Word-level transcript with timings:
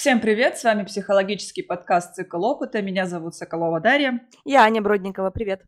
Всем 0.00 0.18
привет, 0.18 0.56
с 0.56 0.64
вами 0.64 0.84
психологический 0.84 1.60
подкаст 1.60 2.14
«Цикл 2.14 2.42
опыта». 2.42 2.80
Меня 2.80 3.04
зовут 3.04 3.34
Соколова 3.34 3.80
Дарья. 3.80 4.22
Я 4.46 4.62
Аня 4.62 4.80
Бродникова, 4.80 5.28
привет. 5.28 5.60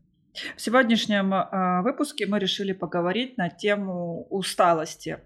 В 0.57 0.59
сегодняшнем 0.59 1.31
э, 1.31 1.83
выпуске 1.83 2.25
мы 2.25 2.39
решили 2.39 2.73
поговорить 2.73 3.37
на 3.37 3.51
тему 3.51 4.25
усталости. 4.31 5.19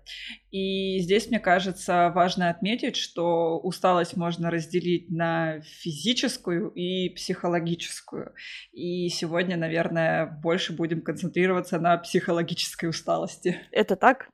И 0.51 0.99
здесь, 0.99 1.29
мне 1.29 1.39
кажется, 1.39 2.11
важно 2.13 2.49
отметить, 2.49 2.97
что 2.97 3.57
усталость 3.59 4.17
можно 4.17 4.51
разделить 4.51 5.09
на 5.09 5.61
физическую 5.61 6.71
и 6.71 7.07
психологическую. 7.11 8.33
И 8.73 9.07
сегодня, 9.07 9.55
наверное, 9.55 10.25
больше 10.25 10.73
будем 10.73 10.99
концентрироваться 10.99 11.79
на 11.79 11.95
психологической 11.95 12.89
усталости. 12.89 13.57
Это 13.71 13.95
так? 13.95 14.27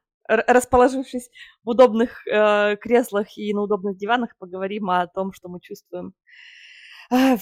Расположившись 0.47 1.29
в 1.63 1.69
удобных 1.69 2.25
э, 2.27 2.75
креслах 2.77 3.37
и 3.37 3.53
на 3.53 3.61
удобных 3.61 3.97
диванах, 3.97 4.37
поговорим 4.37 4.89
о 4.89 5.07
том, 5.07 5.33
что 5.33 5.49
мы 5.49 5.59
чувствуем 5.61 6.13
э, 7.11 7.37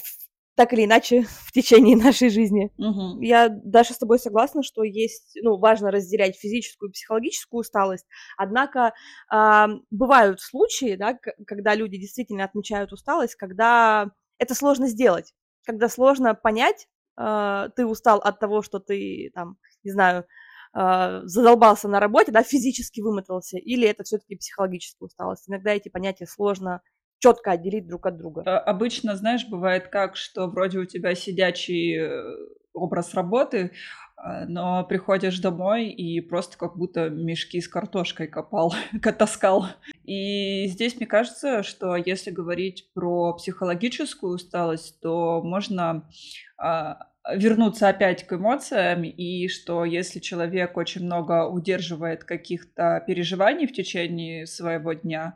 так 0.55 0.73
или 0.73 0.85
иначе 0.85 1.23
в 1.23 1.51
течение 1.51 1.95
нашей 1.97 2.29
жизни. 2.29 2.71
Угу. 2.77 3.21
Я 3.21 3.49
даже 3.49 3.93
с 3.93 3.97
тобой 3.97 4.19
согласна, 4.19 4.63
что 4.63 4.83
есть, 4.83 5.37
ну, 5.41 5.57
важно 5.57 5.91
разделять 5.91 6.35
физическую 6.37 6.89
и 6.89 6.93
психологическую 6.93 7.61
усталость. 7.61 8.05
Однако 8.37 8.93
э, 9.33 9.65
бывают 9.89 10.41
случаи, 10.41 10.95
да, 10.95 11.17
когда 11.47 11.73
люди 11.75 11.97
действительно 11.97 12.43
отмечают 12.43 12.91
усталость, 12.91 13.35
когда 13.35 14.11
это 14.37 14.55
сложно 14.55 14.87
сделать, 14.87 15.33
когда 15.65 15.89
сложно 15.89 16.35
понять, 16.35 16.87
э, 17.17 17.69
ты 17.75 17.85
устал 17.85 18.19
от 18.19 18.39
того, 18.39 18.61
что 18.61 18.79
ты 18.79 19.31
там, 19.33 19.57
не 19.83 19.91
знаю, 19.91 20.25
э, 20.75 21.21
задолбался 21.23 21.87
на 21.87 21.99
работе, 21.99 22.31
да, 22.31 22.43
физически 22.43 23.01
вымотался, 23.01 23.57
или 23.57 23.87
это 23.87 24.03
все-таки 24.03 24.35
психологическая 24.35 25.07
усталость. 25.07 25.49
Иногда 25.49 25.71
эти 25.71 25.89
понятия 25.89 26.25
сложно 26.25 26.81
четко 27.19 27.51
отделить 27.51 27.87
друг 27.87 28.05
от 28.05 28.17
друга. 28.17 28.43
А, 28.45 28.59
обычно, 28.59 29.15
знаешь, 29.15 29.47
бывает 29.47 29.87
как, 29.87 30.15
что 30.15 30.47
вроде 30.47 30.79
у 30.79 30.85
тебя 30.85 31.15
сидячий 31.15 31.97
э, 31.97 32.35
образ 32.73 33.13
работы, 33.13 33.71
а, 34.17 34.45
но 34.45 34.83
приходишь 34.83 35.39
домой 35.39 35.89
и 35.89 36.19
просто 36.21 36.57
как 36.57 36.77
будто 36.77 37.09
мешки 37.09 37.59
с 37.61 37.67
картошкой 37.67 38.27
копал, 38.27 38.73
таскал. 39.17 39.67
И 40.03 40.67
здесь 40.67 40.95
мне 40.95 41.05
кажется, 41.05 41.63
что 41.63 41.95
если 41.95 42.31
говорить 42.31 42.89
про 42.93 43.33
психологическую 43.33 44.35
усталость, 44.35 44.99
то 45.01 45.41
можно 45.43 46.09
а, 46.57 47.10
вернуться 47.35 47.89
опять 47.89 48.25
к 48.25 48.33
эмоциям, 48.33 49.03
и 49.03 49.47
что 49.47 49.85
если 49.85 50.19
человек 50.19 50.77
очень 50.77 51.05
много 51.05 51.47
удерживает 51.47 52.23
каких-то 52.23 53.03
переживаний 53.07 53.67
в 53.67 53.73
течение 53.73 54.45
своего 54.45 54.93
дня, 54.93 55.35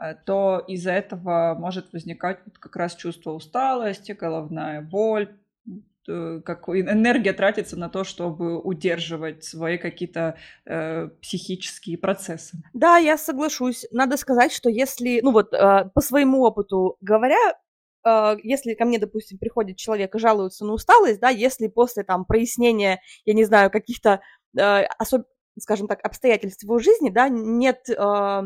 э, 0.00 0.14
то 0.26 0.64
из-за 0.68 0.92
этого 0.92 1.56
может 1.58 1.92
возникать 1.92 2.38
как 2.58 2.76
раз 2.76 2.94
чувство 2.96 3.32
усталости, 3.32 4.12
головная 4.12 4.80
боль, 4.80 5.36
э, 6.08 6.40
как 6.44 6.68
энергия 6.68 7.32
тратится 7.32 7.78
на 7.78 7.88
то, 7.88 8.04
чтобы 8.04 8.60
удерживать 8.60 9.44
свои 9.44 9.78
какие-то 9.78 10.36
э, 10.66 11.08
психические 11.22 11.98
процессы. 11.98 12.58
Да, 12.72 12.98
я 12.98 13.16
соглашусь. 13.16 13.86
Надо 13.90 14.16
сказать, 14.16 14.52
что 14.52 14.68
если, 14.68 15.20
ну 15.22 15.32
вот 15.32 15.52
э, 15.54 15.90
по 15.94 16.00
своему 16.00 16.42
опыту 16.42 16.96
говоря, 17.00 17.54
если 18.42 18.74
ко 18.74 18.84
мне, 18.84 18.98
допустим, 18.98 19.38
приходит 19.38 19.76
человек 19.76 20.14
и 20.14 20.18
жалуется 20.18 20.64
на 20.64 20.72
усталость, 20.72 21.20
да, 21.20 21.30
если 21.30 21.68
после 21.68 22.04
там 22.04 22.24
прояснения, 22.24 23.00
я 23.24 23.34
не 23.34 23.44
знаю, 23.44 23.70
каких-то 23.70 24.20
э, 24.56 24.60
особ... 24.98 25.22
скажем 25.58 25.88
так, 25.88 26.04
обстоятельств 26.04 26.62
его 26.62 26.78
жизни, 26.78 27.10
да, 27.10 27.28
нет 27.28 27.88
э, 27.88 28.42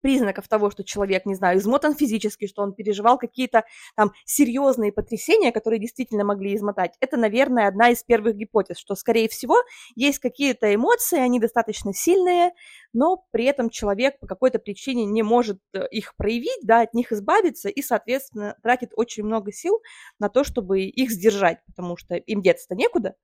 признаков 0.00 0.48
того, 0.48 0.70
что 0.70 0.84
человек, 0.84 1.26
не 1.26 1.34
знаю, 1.34 1.58
измотан 1.58 1.94
физически, 1.94 2.46
что 2.46 2.62
он 2.62 2.72
переживал 2.72 3.18
какие-то 3.18 3.64
там 3.96 4.12
серьезные 4.24 4.92
потрясения, 4.92 5.52
которые 5.52 5.80
действительно 5.80 6.24
могли 6.24 6.54
измотать, 6.54 6.94
это, 7.00 7.16
наверное, 7.16 7.68
одна 7.68 7.90
из 7.90 8.02
первых 8.02 8.36
гипотез, 8.36 8.78
что, 8.78 8.94
скорее 8.94 9.28
всего, 9.28 9.56
есть 9.94 10.18
какие-то 10.18 10.74
эмоции, 10.74 11.18
они 11.18 11.40
достаточно 11.40 11.92
сильные, 11.92 12.52
но 12.92 13.24
при 13.30 13.44
этом 13.44 13.70
человек 13.70 14.18
по 14.18 14.26
какой-то 14.26 14.58
причине 14.58 15.04
не 15.04 15.22
может 15.22 15.60
э, 15.74 15.86
их 15.90 16.16
проявить, 16.16 16.60
да, 16.62 16.82
от 16.82 16.94
них 16.94 17.12
избавиться 17.12 17.68
и, 17.68 17.82
соответственно, 17.82 18.56
тратит 18.62 18.90
очень 18.96 19.24
много 19.24 19.52
сил 19.52 19.80
на 20.18 20.28
то, 20.28 20.44
чтобы 20.44 20.82
их 20.82 21.10
сдержать, 21.10 21.58
потому 21.66 21.96
что 21.96 22.14
им 22.14 22.42
деться-то 22.42 22.74
некуда, 22.74 23.14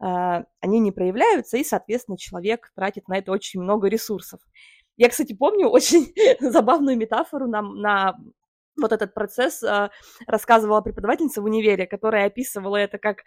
а, 0.00 0.44
они 0.60 0.80
не 0.80 0.92
проявляются, 0.92 1.56
и, 1.56 1.64
соответственно, 1.64 2.18
человек 2.18 2.72
тратит 2.74 3.08
на 3.08 3.18
это 3.18 3.32
очень 3.32 3.60
много 3.60 3.88
ресурсов. 3.88 4.40
Я, 4.96 5.08
кстати, 5.08 5.32
помню 5.34 5.68
очень 5.68 6.12
забавную 6.40 6.96
метафору 6.96 7.46
на, 7.46 7.62
на 7.62 8.16
вот 8.80 8.92
этот 8.92 9.14
процесс 9.14 9.62
э, 9.62 9.90
рассказывала 10.26 10.80
преподавательница 10.80 11.40
в 11.40 11.44
универе, 11.44 11.86
которая 11.86 12.26
описывала 12.26 12.76
это 12.76 12.98
как 12.98 13.18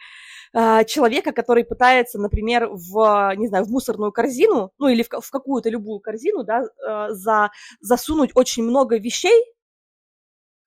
э, 0.54 0.84
человека, 0.86 1.32
который 1.32 1.64
пытается, 1.64 2.20
например, 2.20 2.70
в, 2.70 3.34
не 3.38 3.48
знаю, 3.48 3.66
в 3.66 3.70
мусорную 3.70 4.12
корзину, 4.12 4.72
ну 4.78 4.88
или 4.88 5.04
в, 5.04 5.10
в 5.10 5.32
какую-то 5.32 5.70
любую 5.70 6.00
корзину, 6.00 6.44
да, 6.44 6.64
э, 6.64 7.08
за, 7.12 7.52
засунуть 7.80 8.32
очень 8.36 8.64
много 8.64 8.98
вещей, 8.98 9.44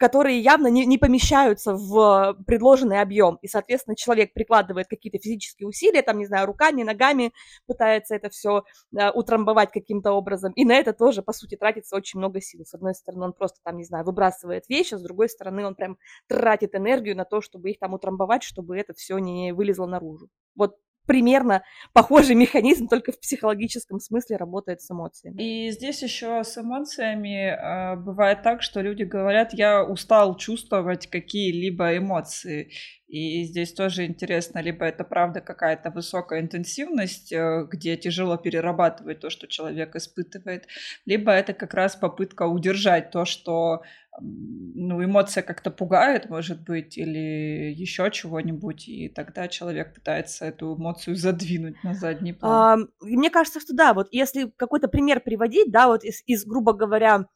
которые 0.00 0.40
явно 0.40 0.68
не, 0.68 0.86
не 0.86 0.96
помещаются 0.96 1.74
в 1.74 2.34
предложенный 2.46 3.02
объем. 3.02 3.38
И, 3.42 3.48
соответственно, 3.48 3.94
человек 3.94 4.32
прикладывает 4.32 4.88
какие-то 4.88 5.18
физические 5.18 5.68
усилия, 5.68 6.00
там, 6.00 6.16
не 6.16 6.24
знаю, 6.24 6.46
руками, 6.46 6.82
ногами 6.82 7.34
пытается 7.66 8.14
это 8.14 8.30
все 8.30 8.64
э, 8.98 9.10
утрамбовать 9.10 9.70
каким-то 9.70 10.12
образом. 10.12 10.52
И 10.54 10.64
на 10.64 10.72
это 10.72 10.94
тоже, 10.94 11.20
по 11.22 11.34
сути, 11.34 11.56
тратится 11.56 11.96
очень 11.96 12.18
много 12.18 12.40
сил. 12.40 12.64
С 12.64 12.72
одной 12.72 12.94
стороны, 12.94 13.26
он 13.26 13.32
просто 13.34 13.58
там, 13.62 13.76
не 13.76 13.84
знаю, 13.84 14.06
выбрасывает 14.06 14.66
вещи, 14.70 14.94
а 14.94 14.98
с 14.98 15.02
другой 15.02 15.28
стороны, 15.28 15.66
он 15.66 15.74
прям 15.74 15.98
тратит 16.28 16.74
энергию 16.74 17.14
на 17.14 17.26
то, 17.26 17.42
чтобы 17.42 17.68
их 17.70 17.78
там 17.78 17.92
утрамбовать, 17.92 18.42
чтобы 18.42 18.78
это 18.78 18.94
все 18.94 19.18
не 19.18 19.52
вылезло 19.52 19.84
наружу. 19.84 20.28
Вот 20.54 20.76
примерно 21.06 21.62
похожий 21.92 22.34
механизм, 22.34 22.88
только 22.88 23.12
в 23.12 23.20
психологическом 23.20 24.00
смысле 24.00 24.36
работает 24.36 24.80
с 24.80 24.90
эмоциями. 24.90 25.42
И 25.42 25.70
здесь 25.70 26.02
еще 26.02 26.42
с 26.44 26.56
эмоциями 26.58 27.50
э, 27.50 27.96
бывает 27.96 28.42
так, 28.42 28.62
что 28.62 28.80
люди 28.80 29.02
говорят, 29.02 29.52
я 29.52 29.84
устал 29.84 30.36
чувствовать 30.36 31.06
какие-либо 31.08 31.96
эмоции. 31.96 32.70
И 33.10 33.42
здесь 33.42 33.72
тоже 33.72 34.06
интересно, 34.06 34.60
либо 34.60 34.84
это 34.84 35.02
правда 35.02 35.40
какая-то 35.40 35.90
высокая 35.90 36.40
интенсивность, 36.40 37.32
э, 37.32 37.66
где 37.68 37.96
тяжело 37.96 38.36
перерабатывать 38.36 39.18
то, 39.18 39.30
что 39.30 39.48
человек 39.48 39.96
испытывает, 39.96 40.68
либо 41.06 41.32
это 41.32 41.52
как 41.52 41.74
раз 41.74 41.96
попытка 41.96 42.44
удержать 42.46 43.10
то, 43.10 43.24
что 43.24 43.82
ну, 44.20 45.02
эмоция 45.04 45.42
как-то 45.42 45.72
пугает, 45.72 46.30
может 46.30 46.62
быть, 46.62 46.98
или 46.98 47.72
еще 47.72 48.10
чего-нибудь, 48.12 48.88
и 48.88 49.08
тогда 49.08 49.48
человек 49.48 49.94
пытается 49.94 50.44
эту 50.44 50.76
эмоцию 50.76 51.16
задвинуть 51.16 51.82
на 51.82 51.94
задний 51.94 52.32
план. 52.32 52.82
А, 53.02 53.04
мне 53.04 53.30
кажется, 53.30 53.58
что 53.58 53.74
да, 53.74 53.92
вот 53.92 54.08
если 54.12 54.52
какой-то 54.56 54.86
пример 54.86 55.20
приводить, 55.20 55.72
да, 55.72 55.88
вот 55.88 56.04
из, 56.04 56.22
из 56.26 56.44
грубо 56.44 56.74
говоря, 56.74 57.26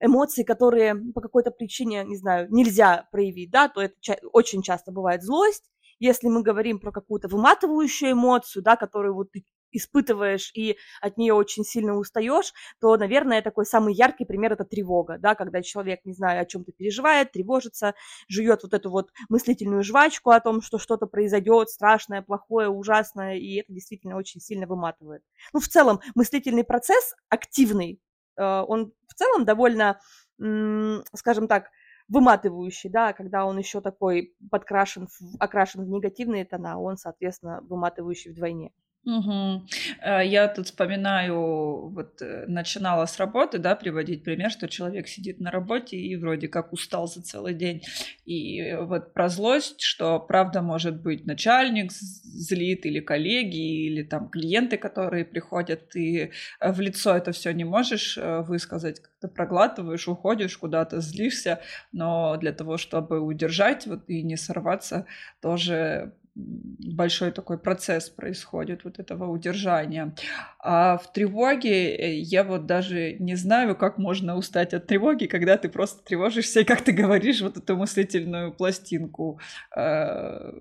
эмоций, 0.00 0.44
которые 0.44 0.94
по 1.14 1.20
какой-то 1.20 1.50
причине, 1.50 2.04
не 2.04 2.16
знаю, 2.16 2.48
нельзя 2.50 3.08
проявить, 3.12 3.50
да, 3.50 3.68
то 3.68 3.80
это 3.80 3.94
ча- 4.00 4.18
очень 4.32 4.62
часто 4.62 4.92
бывает 4.92 5.22
злость. 5.22 5.64
Если 6.00 6.28
мы 6.28 6.42
говорим 6.42 6.78
про 6.78 6.92
какую-то 6.92 7.28
выматывающую 7.28 8.12
эмоцию, 8.12 8.62
да, 8.62 8.76
которую 8.76 9.14
вот 9.14 9.32
ты 9.32 9.44
испытываешь 9.70 10.50
и 10.54 10.78
от 11.02 11.18
нее 11.18 11.34
очень 11.34 11.62
сильно 11.62 11.94
устаешь, 11.96 12.54
то, 12.80 12.96
наверное, 12.96 13.42
такой 13.42 13.66
самый 13.66 13.92
яркий 13.92 14.24
пример 14.24 14.52
это 14.54 14.64
тревога, 14.64 15.18
да, 15.18 15.34
когда 15.34 15.60
человек, 15.60 16.00
не 16.04 16.14
знаю, 16.14 16.40
о 16.40 16.46
чем-то 16.46 16.72
переживает, 16.72 17.32
тревожится, 17.32 17.94
жует 18.28 18.62
вот 18.62 18.72
эту 18.72 18.90
вот 18.90 19.10
мыслительную 19.28 19.82
жвачку 19.82 20.30
о 20.30 20.40
том, 20.40 20.62
что 20.62 20.78
что-то 20.78 21.06
произойдет 21.06 21.68
страшное, 21.68 22.22
плохое, 22.22 22.68
ужасное, 22.68 23.36
и 23.36 23.56
это 23.60 23.72
действительно 23.72 24.16
очень 24.16 24.40
сильно 24.40 24.66
выматывает. 24.66 25.22
Ну, 25.52 25.60
в 25.60 25.68
целом, 25.68 26.00
мыслительный 26.14 26.64
процесс 26.64 27.14
активный, 27.28 28.00
он 28.38 28.92
в 29.06 29.14
целом 29.14 29.44
довольно, 29.44 30.00
скажем 30.38 31.48
так, 31.48 31.70
выматывающий, 32.08 32.90
да, 32.90 33.12
когда 33.12 33.44
он 33.44 33.58
еще 33.58 33.80
такой 33.80 34.34
подкрашен, 34.50 35.08
окрашен 35.38 35.84
в 35.84 35.88
негативные 35.88 36.44
тона, 36.44 36.80
он, 36.80 36.96
соответственно, 36.96 37.60
выматывающий 37.62 38.32
вдвойне. 38.32 38.72
Угу. 39.04 39.66
Я 40.04 40.48
тут 40.48 40.66
вспоминаю, 40.66 41.88
вот 41.88 42.20
э, 42.20 42.44
начинала 42.46 43.06
с 43.06 43.18
работы, 43.18 43.58
да, 43.58 43.74
приводить 43.74 44.22
пример, 44.22 44.50
что 44.50 44.68
человек 44.68 45.08
сидит 45.08 45.40
на 45.40 45.50
работе 45.50 45.96
и 45.96 46.14
вроде 46.16 46.48
как 46.48 46.72
устал 46.74 47.06
за 47.06 47.22
целый 47.22 47.54
день. 47.54 47.82
И 48.26 48.74
вот 48.74 49.14
про 49.14 49.28
злость, 49.30 49.80
что 49.80 50.20
правда 50.20 50.60
может 50.60 51.00
быть 51.00 51.24
начальник 51.24 51.90
злит 51.92 52.84
или 52.84 53.00
коллеги, 53.00 53.86
или 53.86 54.02
там 54.02 54.28
клиенты, 54.28 54.76
которые 54.76 55.24
приходят, 55.24 55.88
ты 55.88 56.32
э, 56.60 56.72
в 56.72 56.80
лицо 56.80 57.16
это 57.16 57.32
все 57.32 57.52
не 57.52 57.64
можешь 57.64 58.18
высказать, 58.20 59.00
как-то 59.00 59.28
проглатываешь, 59.28 60.06
уходишь 60.08 60.58
куда-то, 60.58 61.00
злишься, 61.00 61.60
но 61.92 62.36
для 62.36 62.52
того, 62.52 62.76
чтобы 62.76 63.20
удержать 63.20 63.86
вот 63.86 64.08
и 64.08 64.22
не 64.22 64.36
сорваться, 64.36 65.06
тоже 65.40 66.12
большой 66.38 67.32
такой 67.32 67.58
процесс 67.58 68.10
происходит 68.10 68.84
вот 68.84 68.98
этого 68.98 69.30
удержания. 69.30 70.14
А 70.60 70.96
в 70.96 71.12
тревоге 71.12 71.96
э, 71.96 72.18
я 72.18 72.44
вот 72.44 72.66
даже 72.66 73.14
не 73.14 73.34
знаю, 73.34 73.74
как 73.76 73.98
можно 73.98 74.36
устать 74.36 74.72
от 74.72 74.86
тревоги, 74.86 75.26
когда 75.26 75.56
ты 75.56 75.68
просто 75.68 76.04
тревожишься 76.04 76.60
и 76.60 76.64
как 76.64 76.82
ты 76.82 76.92
говоришь 76.92 77.40
вот 77.40 77.56
эту 77.56 77.76
мыслительную 77.76 78.52
пластинку. 78.52 79.40
Э, 79.76 80.52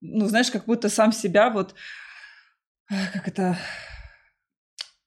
ну, 0.00 0.26
знаешь, 0.26 0.50
как 0.50 0.66
будто 0.66 0.88
сам 0.88 1.12
себя 1.12 1.48
вот 1.50 1.74
э, 2.90 2.94
как 3.12 3.26
это 3.28 3.56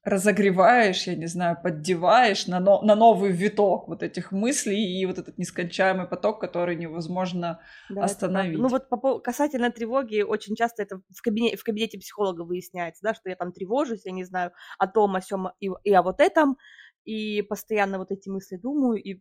разогреваешь, 0.07 1.05
я 1.07 1.15
не 1.15 1.25
знаю, 1.25 1.57
поддеваешь 1.61 2.47
на, 2.47 2.61
но, 2.61 2.81
на 2.81 2.95
новый 2.95 3.31
виток 3.31 3.89
вот 3.89 4.03
этих 4.03 4.31
мыслей 4.31 5.01
и 5.01 5.05
вот 5.05 5.17
этот 5.17 5.37
нескончаемый 5.37 6.07
поток, 6.07 6.39
который 6.39 6.77
невозможно 6.77 7.59
да, 7.89 8.05
остановить. 8.05 8.57
Ну 8.57 8.69
вот 8.69 8.87
по, 8.87 9.19
касательно 9.19 9.69
тревоги, 9.69 10.21
очень 10.21 10.55
часто 10.55 10.83
это 10.83 11.01
в 11.13 11.21
кабинете, 11.21 11.57
в 11.57 11.63
кабинете 11.65 11.99
психолога 11.99 12.43
выясняется, 12.43 13.01
да, 13.03 13.13
что 13.13 13.29
я 13.29 13.35
там 13.35 13.51
тревожусь, 13.51 14.05
я 14.05 14.13
не 14.13 14.23
знаю, 14.23 14.53
о 14.79 14.87
том, 14.87 15.13
о 15.17 15.21
сём 15.21 15.49
и, 15.59 15.69
и 15.83 15.93
о 15.93 16.01
вот 16.01 16.21
этом, 16.21 16.57
и 17.03 17.41
постоянно 17.41 17.97
вот 17.97 18.11
эти 18.11 18.29
мысли 18.29 18.55
думаю, 18.55 19.03
и 19.03 19.19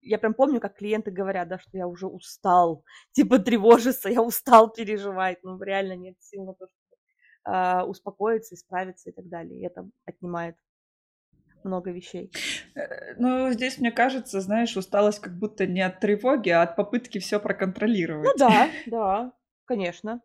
я 0.00 0.18
прям 0.18 0.34
помню, 0.34 0.60
как 0.60 0.76
клиенты 0.76 1.12
говорят, 1.12 1.48
да, 1.48 1.58
что 1.60 1.78
я 1.78 1.86
уже 1.86 2.08
устал, 2.08 2.84
типа 3.12 3.38
тревожиться, 3.38 4.08
я 4.08 4.20
устал 4.20 4.72
переживать, 4.72 5.38
ну 5.44 5.62
реально 5.62 5.94
нет 5.94 6.16
сил 6.18 6.44
на 6.44 6.54
то, 6.54 6.66
что 6.66 6.76
а, 6.83 6.83
успокоиться, 7.46 8.54
исправиться 8.54 9.10
и 9.10 9.12
так 9.12 9.28
далее. 9.28 9.60
И 9.60 9.64
это 9.66 9.88
отнимает 10.06 10.56
много 11.64 11.90
вещей. 11.90 12.30
Э, 12.74 13.14
ну, 13.16 13.50
здесь, 13.50 13.78
мне 13.78 13.90
кажется, 13.90 14.40
знаешь, 14.40 14.76
усталость 14.76 15.20
как 15.20 15.38
будто 15.38 15.66
не 15.66 15.80
от 15.80 16.00
тревоги, 16.00 16.50
а 16.50 16.62
от 16.62 16.76
попытки 16.76 17.18
все 17.18 17.40
проконтролировать. 17.40 18.26
Ну 18.26 18.34
да, 18.36 18.68
да, 18.86 19.32
конечно. 19.64 20.20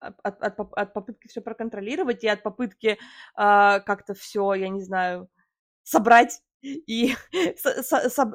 От, 0.00 0.20
от, 0.22 0.60
от 0.60 0.92
попытки 0.94 1.26
все 1.26 1.40
проконтролировать 1.40 2.22
и 2.22 2.28
от 2.28 2.42
попытки 2.42 2.86
э, 2.86 2.96
как-то 3.34 4.14
все, 4.14 4.54
я 4.54 4.68
не 4.68 4.80
знаю, 4.80 5.28
собрать 5.82 6.40
и 6.62 7.14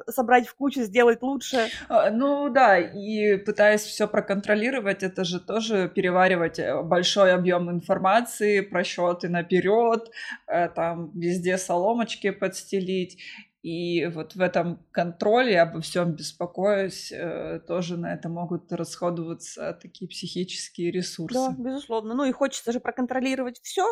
собрать 0.08 0.48
в 0.48 0.54
кучу, 0.54 0.82
сделать 0.82 1.22
лучше. 1.22 1.68
А, 1.88 2.10
ну 2.10 2.48
да, 2.48 2.78
и 2.78 3.36
пытаясь 3.36 3.82
все 3.82 4.08
проконтролировать, 4.08 5.02
это 5.02 5.24
же 5.24 5.40
тоже 5.40 5.88
переваривать 5.88 6.58
э, 6.58 6.82
большой 6.82 7.32
объем 7.32 7.70
информации, 7.70 8.60
просчеты 8.60 9.28
наперед, 9.28 10.10
э, 10.46 10.68
там 10.68 11.10
везде 11.18 11.58
соломочки 11.58 12.30
подстелить. 12.30 13.18
И 13.62 14.04
вот 14.08 14.34
в 14.34 14.42
этом 14.42 14.84
контроле, 14.90 15.58
обо 15.58 15.80
всем 15.80 16.12
беспокоюсь, 16.12 17.10
э, 17.10 17.60
тоже 17.66 17.96
на 17.96 18.12
это 18.12 18.28
могут 18.28 18.70
расходоваться 18.70 19.78
такие 19.80 20.06
психические 20.06 20.90
ресурсы. 20.90 21.34
Да, 21.34 21.54
безусловно. 21.56 22.14
Ну 22.14 22.24
и 22.24 22.32
хочется 22.32 22.72
же 22.72 22.80
проконтролировать 22.80 23.60
все, 23.62 23.86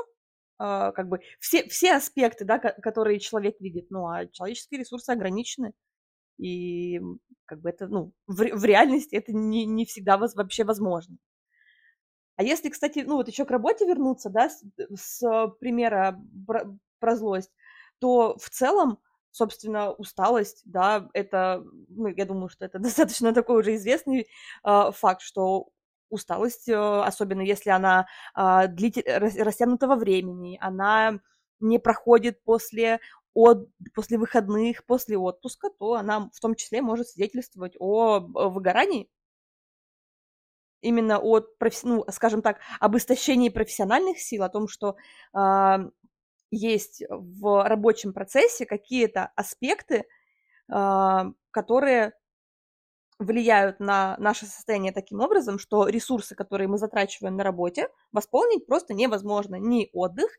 как 0.59 1.09
бы 1.09 1.21
все, 1.41 1.69
все 1.69 1.95
аспекты, 1.95 2.45
да, 2.45 2.59
которые 2.59 3.19
человек 3.19 3.61
видит, 3.61 3.87
ну, 3.91 4.07
а 4.07 4.27
человеческие 4.27 4.81
ресурсы 4.81 5.11
ограничены, 5.11 5.73
и 6.39 7.01
как 7.45 7.61
бы 7.61 7.71
это, 7.71 7.87
ну, 7.89 8.13
в, 8.27 8.37
в 8.37 8.65
реальности 8.65 9.15
это 9.15 9.33
не, 9.33 9.65
не 9.67 9.85
всегда 9.85 10.17
вообще 10.19 10.65
возможно. 10.65 11.17
А 12.37 12.43
если, 12.43 12.71
кстати, 12.71 13.01
ну, 13.07 13.17
вот 13.17 13.29
еще 13.29 13.45
к 13.45 13.51
работе 13.51 13.87
вернуться, 13.87 14.31
да, 14.31 14.49
с, 14.49 14.65
с 14.97 15.49
примера 15.61 16.19
про, 16.47 16.77
про 16.99 17.17
злость, 17.17 17.53
то 17.99 18.37
в 18.39 18.49
целом, 18.51 18.99
собственно, 19.31 19.93
усталость, 19.93 20.63
да, 20.65 21.09
это, 21.13 21.63
ну, 21.89 22.09
я 22.09 22.25
думаю, 22.25 22.49
что 22.49 22.65
это 22.65 22.79
достаточно 22.81 23.33
такой 23.33 23.61
уже 23.61 23.77
известный 23.77 24.29
э, 24.65 24.91
факт, 24.93 25.21
что 25.21 25.69
усталость, 26.13 26.69
э, 26.69 26.75
особенно 26.75 27.41
если 27.41 27.71
она 27.71 28.07
а, 28.35 28.67
длитель, 28.67 29.05
растянутого 29.07 29.97
времени, 29.97 30.59
она 30.61 31.21
не 31.61 31.79
проходит 31.79 32.43
после 32.45 33.01
от, 33.35 33.69
после 33.95 34.19
выходных, 34.19 34.85
после 34.85 35.17
отпуска, 35.17 35.71
то 35.71 35.95
она 35.95 36.29
в 36.33 36.41
том 36.41 36.55
числе 36.55 36.83
может 36.83 37.09
свидетельствовать 37.09 37.75
о 37.79 38.19
выгорании. 38.21 39.09
Именно 40.83 41.19
от, 41.19 41.47
ну, 41.85 42.05
скажем 42.11 42.43
так, 42.43 42.59
об 42.81 42.97
истощении 42.97 43.49
профессиональных 43.49 44.19
сил, 44.19 44.43
о 44.43 44.49
том, 44.49 44.69
что 44.69 44.97
э, 45.35 45.77
есть 46.51 47.05
в 47.09 47.69
рабочем 47.69 48.13
процессе 48.13 48.67
какие-то 48.67 49.31
аспекты, 49.37 50.05
э, 50.69 51.25
которые 51.53 52.13
влияют 53.23 53.81
на 53.81 54.17
наше 54.19 54.47
состояние 54.47 54.93
таким 54.93 55.21
образом, 55.21 55.59
что 55.59 55.89
ресурсы, 55.89 56.35
которые 56.35 56.69
мы 56.69 56.79
затрачиваем 56.79 57.37
на 57.37 57.45
работе, 57.45 57.89
восполнить 58.13 58.67
просто 58.67 58.95
невозможно. 58.95 59.57
Ни 59.57 59.89
отдых, 59.93 60.31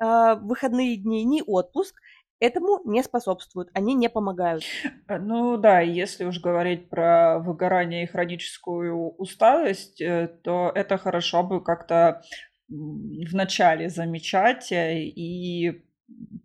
э, 0.00 0.34
выходные 0.40 0.96
дни, 0.96 1.24
ни 1.24 1.42
отпуск 1.46 1.94
этому 2.40 2.80
не 2.84 3.02
способствуют, 3.02 3.70
они 3.72 3.94
не 3.94 4.08
помогают. 4.08 4.64
Э, 5.08 5.18
ну 5.18 5.56
да, 5.56 5.80
если 5.80 6.24
уж 6.24 6.40
говорить 6.40 6.88
про 6.88 7.38
выгорание 7.38 8.04
и 8.04 8.06
хроническую 8.06 9.10
усталость, 9.16 10.00
э, 10.00 10.28
то 10.42 10.72
это 10.74 10.98
хорошо 10.98 11.42
бы 11.42 11.62
как-то 11.62 12.22
вначале 12.68 13.88
замечать 13.90 14.72
и 14.72 15.82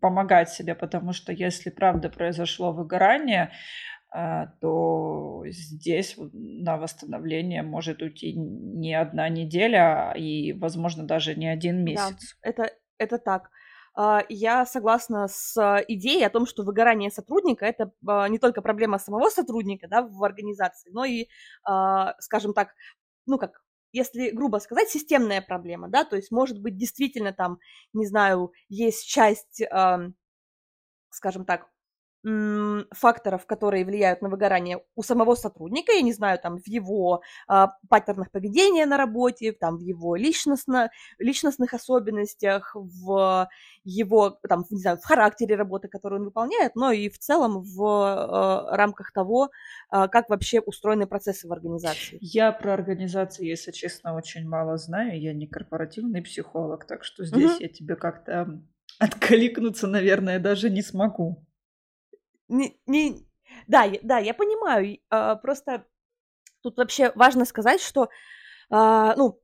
помогать 0.01 0.49
себе, 0.49 0.75
потому 0.75 1.13
что 1.13 1.31
если 1.31 1.69
правда 1.69 2.09
произошло 2.09 2.71
выгорание, 2.71 3.44
а, 3.45 3.51
то 4.12 5.44
здесь 5.48 6.15
на 6.18 6.77
восстановление 6.77 7.62
может 7.62 8.01
уйти 8.01 8.33
не 8.33 8.94
одна 8.94 9.30
неделя 9.30 10.13
и, 10.18 10.54
возможно, 10.54 11.06
даже 11.06 11.36
не 11.36 11.48
один 11.48 11.83
месяц. 11.83 12.38
Да, 12.42 12.50
это, 12.50 12.71
это 12.98 13.18
так. 13.19 13.50
А, 14.00 14.24
я 14.30 14.65
согласна 14.68 15.27
с 15.27 15.83
идеей 15.88 16.24
о 16.24 16.30
том, 16.30 16.45
что 16.45 16.63
выгорание 16.63 17.09
сотрудника 17.09 17.65
это 17.65 17.92
а, 18.07 18.30
не 18.30 18.38
только 18.38 18.62
проблема 18.62 19.00
самого 19.00 19.30
сотрудника 19.30 19.88
да, 19.88 20.04
в 20.04 20.24
организации, 20.24 20.92
но 20.92 21.04
и, 21.04 21.27
скажем 22.19 22.54
так, 22.54 22.75
ну 23.25 23.38
как, 23.38 23.62
если 23.92 24.30
грубо 24.30 24.57
сказать, 24.57 24.89
системная 24.89 25.42
проблема, 25.42 25.89
да, 25.89 26.06
то 26.06 26.15
есть, 26.15 26.31
может 26.31 26.62
быть, 26.62 26.77
действительно 26.77 27.33
там, 27.33 27.59
не 27.94 28.06
знаю, 28.06 28.51
есть 28.69 29.07
часть, 29.07 29.63
скажем 31.09 31.45
так, 31.45 31.68
факторов, 32.24 33.46
которые 33.46 33.86
влияют 33.86 34.22
на 34.22 34.30
выгорание 34.30 34.84
у 34.96 35.04
самого 35.04 35.36
сотрудника, 35.36 35.94
я 35.94 36.02
не 36.02 36.14
знаю, 36.14 36.40
там, 36.40 36.58
в 36.58 36.68
его 36.68 37.22
а, 37.48 37.74
паттернах 37.90 38.31
поведения 38.31 38.86
на 38.86 38.98
работе, 38.98 39.54
там, 39.54 39.78
в 39.78 39.81
его 39.81 40.16
личностно, 40.16 40.90
личностных 41.19 41.74
особенностях, 41.74 42.75
в 42.75 43.48
его, 43.84 44.40
там, 44.48 44.66
не 44.69 44.80
знаю, 44.80 44.98
в 44.98 45.06
характере 45.06 45.56
работы, 45.56 45.88
которую 45.88 46.22
он 46.22 46.25
выполняет, 46.25 46.75
но 46.75 46.92
и 46.92 47.08
в 47.08 47.18
целом 47.19 47.62
в 47.62 47.83
а, 47.86 48.76
рамках 48.76 49.14
того, 49.14 49.50
а, 49.90 50.07
как 50.07 50.30
вообще 50.30 50.59
устроены 50.59 51.07
процессы 51.07 51.47
в 51.47 51.54
организации. 51.54 52.18
Я 52.19 52.52
про 52.52 52.74
организацию, 52.74 53.47
если 53.47 53.71
честно, 53.71 54.16
очень 54.16 54.47
мало 54.47 54.78
знаю, 54.78 55.21
я 55.21 55.33
не 55.33 55.47
корпоративный 55.47 56.21
психолог, 56.21 56.86
так 56.86 57.04
что 57.06 57.24
здесь 57.24 57.52
mm-hmm. 57.52 57.64
я 57.64 57.69
тебе 57.69 57.95
как-то 57.95 58.59
откликнуться, 59.00 59.88
наверное, 59.88 60.40
даже 60.40 60.69
не 60.69 60.81
смогу 60.81 61.47
не, 62.47 62.80
не... 62.85 63.25
Да, 63.68 63.85
да, 64.01 64.19
я 64.19 64.33
понимаю. 64.33 64.97
А, 65.09 65.35
просто 65.35 65.85
тут 66.61 66.77
вообще 66.77 67.11
важно 67.16 67.45
сказать, 67.45 67.81
что, 67.81 68.09
а, 68.69 69.16
ну, 69.16 69.39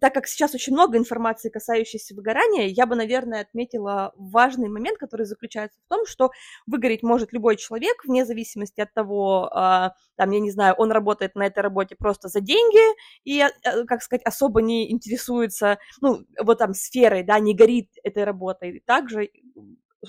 так 0.00 0.14
как 0.14 0.26
сейчас 0.26 0.54
очень 0.54 0.72
много 0.72 0.96
информации, 0.96 1.50
касающейся 1.50 2.14
выгорания, 2.14 2.66
я 2.66 2.86
бы, 2.86 2.96
наверное, 2.96 3.42
отметила 3.42 4.12
важный 4.16 4.68
момент, 4.68 4.98
который 4.98 5.26
заключается 5.26 5.78
в 5.84 5.88
том, 5.88 6.06
что 6.06 6.30
выгореть 6.66 7.02
может 7.02 7.32
любой 7.32 7.56
человек, 7.56 8.04
вне 8.04 8.24
зависимости 8.24 8.80
от 8.80 8.92
того, 8.94 9.50
а, 9.52 9.92
там, 10.16 10.30
я 10.30 10.40
не 10.40 10.50
знаю, 10.50 10.74
он 10.78 10.92
работает 10.92 11.34
на 11.34 11.46
этой 11.46 11.60
работе 11.60 11.96
просто 11.96 12.28
за 12.28 12.40
деньги 12.40 12.80
и, 13.24 13.44
как 13.86 14.02
сказать, 14.02 14.24
особо 14.24 14.62
не 14.62 14.90
интересуется, 14.90 15.78
ну, 16.00 16.24
вот 16.42 16.58
там 16.58 16.74
сферой, 16.74 17.22
да, 17.22 17.38
не 17.38 17.54
горит 17.54 17.90
этой 18.02 18.24
работой. 18.24 18.82
Также 18.86 19.28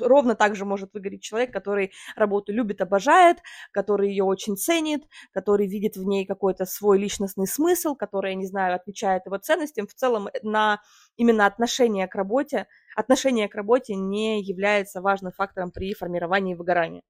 ровно 0.02 0.36
так 0.36 0.56
же 0.56 0.66
может 0.66 0.94
выгореть 0.94 1.24
человек, 1.24 1.52
который 1.52 1.92
работу 2.16 2.52
любит, 2.52 2.82
обожает, 2.82 3.38
который 3.72 4.10
ее 4.10 4.24
очень 4.24 4.58
ценит, 4.58 5.04
который 5.34 5.68
видит 5.68 5.96
в 5.96 6.04
ней 6.04 6.26
какой-то 6.26 6.66
свой 6.66 7.00
личностный 7.00 7.48
смысл, 7.48 7.96
который, 7.96 8.32
я 8.32 8.36
не 8.36 8.48
знаю, 8.48 8.76
отвечает 8.76 9.26
его 9.26 9.38
ценностям. 9.38 9.88
В 9.88 9.94
целом 9.94 10.30
на 10.44 10.82
именно 11.16 11.46
отношение 11.46 12.08
к 12.08 12.16
работе, 12.16 12.68
отношение 12.96 13.48
к 13.48 13.56
работе 13.56 13.96
не 13.96 14.42
является 14.42 15.02
важным 15.02 15.32
фактором 15.32 15.72
при 15.72 15.94
формировании 15.94 16.56
выгорания. 16.56 17.04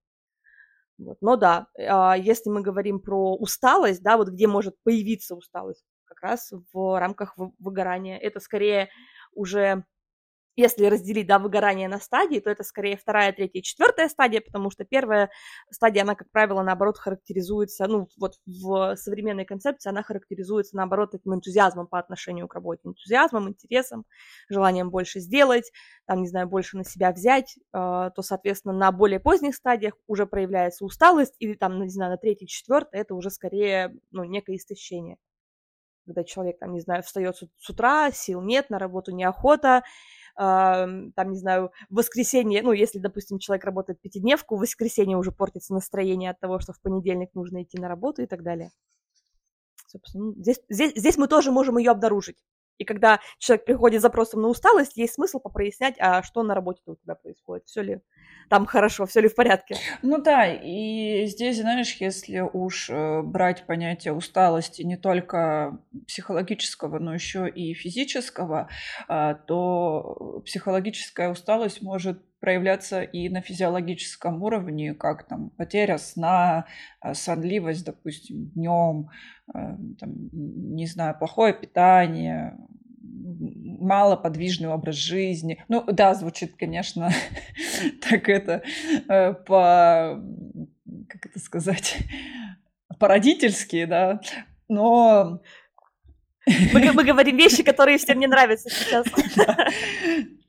Вот. 0.98 1.18
Но 1.22 1.36
да, 1.36 1.68
а, 1.78 2.16
если 2.18 2.50
мы 2.50 2.62
говорим 2.62 3.00
про 3.00 3.36
усталость, 3.36 4.02
да, 4.02 4.18
вот 4.18 4.30
где 4.30 4.48
может 4.48 4.82
появиться 4.84 5.36
усталость, 5.36 5.84
как 6.06 6.22
раз 6.22 6.54
в 6.72 7.00
рамках 7.00 7.36
выгорания, 7.60 8.18
это 8.18 8.40
скорее 8.40 8.90
уже 9.34 9.84
если 10.56 10.86
разделить, 10.86 11.28
да, 11.28 11.40
выгорание 11.40 11.88
на 11.88 12.00
стадии, 12.00 12.40
то 12.40 12.50
это 12.50 12.64
скорее 12.64 12.98
вторая, 12.98 13.34
третья 13.34 13.62
четвертая 13.62 14.08
стадия, 14.10 14.42
потому 14.42 14.70
что 14.72 14.86
первая 14.86 15.30
стадия, 15.70 16.04
она, 16.04 16.16
как 16.16 16.32
правило, 16.32 16.62
наоборот, 16.64 16.98
характеризуется, 16.98 17.88
ну, 17.88 18.08
вот 18.18 18.36
в 18.46 18.96
современной 18.96 19.46
концепции 19.46 19.90
она 19.90 20.04
характеризуется, 20.04 20.78
наоборот, 20.78 21.12
таким 21.12 21.36
энтузиазмом 21.36 21.88
по 21.88 22.00
отношению 22.00 22.48
к 22.48 22.56
работе, 22.56 22.82
энтузиазмом, 22.86 23.50
интересом, 23.50 24.06
желанием 24.50 24.90
больше 24.90 25.20
сделать, 25.20 25.72
там, 26.06 26.22
не 26.22 26.28
знаю, 26.28 26.48
больше 26.48 26.78
на 26.78 26.84
себя 26.84 27.12
взять, 27.12 27.58
э, 27.58 27.62
то, 27.74 28.22
соответственно, 28.22 28.74
на 28.74 28.92
более 28.92 29.20
поздних 29.20 29.56
стадиях 29.56 29.96
уже 30.08 30.26
проявляется 30.26 30.86
усталость, 30.86 31.36
или 31.40 31.54
там, 31.56 31.82
не 31.82 31.90
знаю, 31.90 32.12
на 32.12 32.18
третьей, 32.18 32.48
четвертой 32.48 33.02
это 33.02 33.16
уже 33.16 33.30
скорее, 33.30 33.96
ну, 34.12 34.24
некое 34.24 34.56
истощение. 34.56 35.18
Когда 36.06 36.24
человек, 36.24 36.60
там, 36.60 36.72
не 36.72 36.82
знаю, 36.82 37.02
встает 37.02 37.36
с 37.36 37.70
утра, 37.70 38.12
сил 38.12 38.42
нет, 38.42 38.70
на 38.70 38.78
работу 38.78 39.12
неохота, 39.12 39.84
там, 40.36 41.32
не 41.32 41.38
знаю, 41.38 41.72
в 41.90 41.96
воскресенье, 41.96 42.62
ну, 42.62 42.72
если, 42.72 43.00
допустим, 43.00 43.40
человек 43.40 43.66
работает 43.66 44.02
пятидневку, 44.02 44.56
в 44.56 44.60
воскресенье 44.60 45.18
уже 45.18 45.32
портится 45.32 45.74
настроение 45.74 46.32
от 46.32 46.40
того, 46.40 46.60
что 46.60 46.74
в 46.74 46.82
понедельник 46.82 47.34
нужно 47.34 47.64
идти 47.64 47.78
на 47.80 47.88
работу 47.88 48.22
и 48.22 48.26
так 48.26 48.44
далее. 48.44 48.72
Собственно, 49.88 50.26
ну, 50.26 50.34
здесь, 50.34 50.60
здесь, 50.70 50.94
здесь 50.96 51.18
мы 51.18 51.28
тоже 51.28 51.52
можем 51.52 51.78
ее 51.78 51.92
обнаружить. 51.92 52.38
И 52.78 52.86
когда 52.86 53.20
человек 53.38 53.66
приходит 53.66 54.00
с 54.00 54.04
запросом 54.04 54.42
на 54.42 54.48
усталость, 54.48 54.98
есть 54.98 55.14
смысл 55.14 55.40
попрояснять, 55.40 55.96
а 56.00 56.24
что 56.24 56.44
на 56.44 56.54
работе 56.54 56.82
у 56.86 56.96
тебя 56.96 57.16
происходит, 57.16 57.66
все 57.66 57.82
ли 57.82 58.02
там 58.50 58.66
хорошо, 58.66 59.06
все 59.06 59.22
ли 59.22 59.28
в 59.28 59.36
порядке. 59.36 59.76
Ну 60.02 60.22
да, 60.22 60.46
и 60.48 61.26
здесь, 61.26 61.58
знаешь, 61.58 61.96
если 62.00 62.40
уж 62.40 62.90
э, 62.90 63.22
брать 63.22 63.66
понятие 63.66 64.14
усталости 64.14 64.84
не 64.84 64.98
только 64.98 65.80
психологического, 66.08 67.00
но 67.00 67.14
еще 67.14 67.50
и 67.50 67.74
физического, 67.74 68.70
а, 69.08 69.34
то 69.34 70.42
психологическая 70.46 71.30
усталость 71.30 71.82
может 71.82 72.22
проявляться 72.46 73.02
и 73.02 73.28
на 73.28 73.42
физиологическом 73.42 74.44
уровне, 74.44 74.94
как 74.94 75.28
там 75.28 75.50
потеря 75.58 75.98
сна, 75.98 76.68
а, 77.00 77.16
сонливость, 77.16 77.84
допустим, 77.84 78.52
днем, 78.54 79.10
а, 79.52 79.76
там, 80.00 80.30
не 80.32 80.86
знаю, 80.86 81.18
плохое 81.18 81.56
питание, 81.56 82.56
малоподвижный 83.02 84.70
образ 84.70 84.96
жизни. 84.96 85.64
Ну 85.70 85.84
да, 85.88 86.14
звучит, 86.14 86.56
конечно, 86.56 87.10
так 88.10 88.30
это 88.30 88.62
э, 89.10 89.34
по, 89.34 90.24
как 91.10 91.26
это 91.26 91.40
сказать, 91.40 91.98
по-родительски, 93.00 93.86
да, 93.86 94.22
но... 94.70 95.42
Мы, 96.46 96.92
мы 96.94 97.04
говорим 97.04 97.38
вещи, 97.38 97.64
которые 97.64 97.98
всем 97.98 98.20
не 98.20 98.28
нравятся 98.28 98.70
сейчас. 98.70 99.08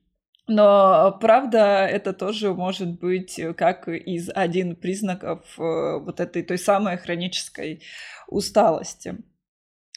Но 0.48 1.16
правда, 1.20 1.86
это 1.86 2.12
тоже 2.12 2.54
может 2.54 3.00
быть 3.00 3.40
как 3.56 3.88
из 3.88 4.30
один 4.32 4.76
признаков 4.76 5.40
э, 5.58 5.98
вот 5.98 6.20
этой 6.20 6.44
той 6.44 6.58
самой 6.58 6.98
хронической 6.98 7.82
усталости. 8.28 9.16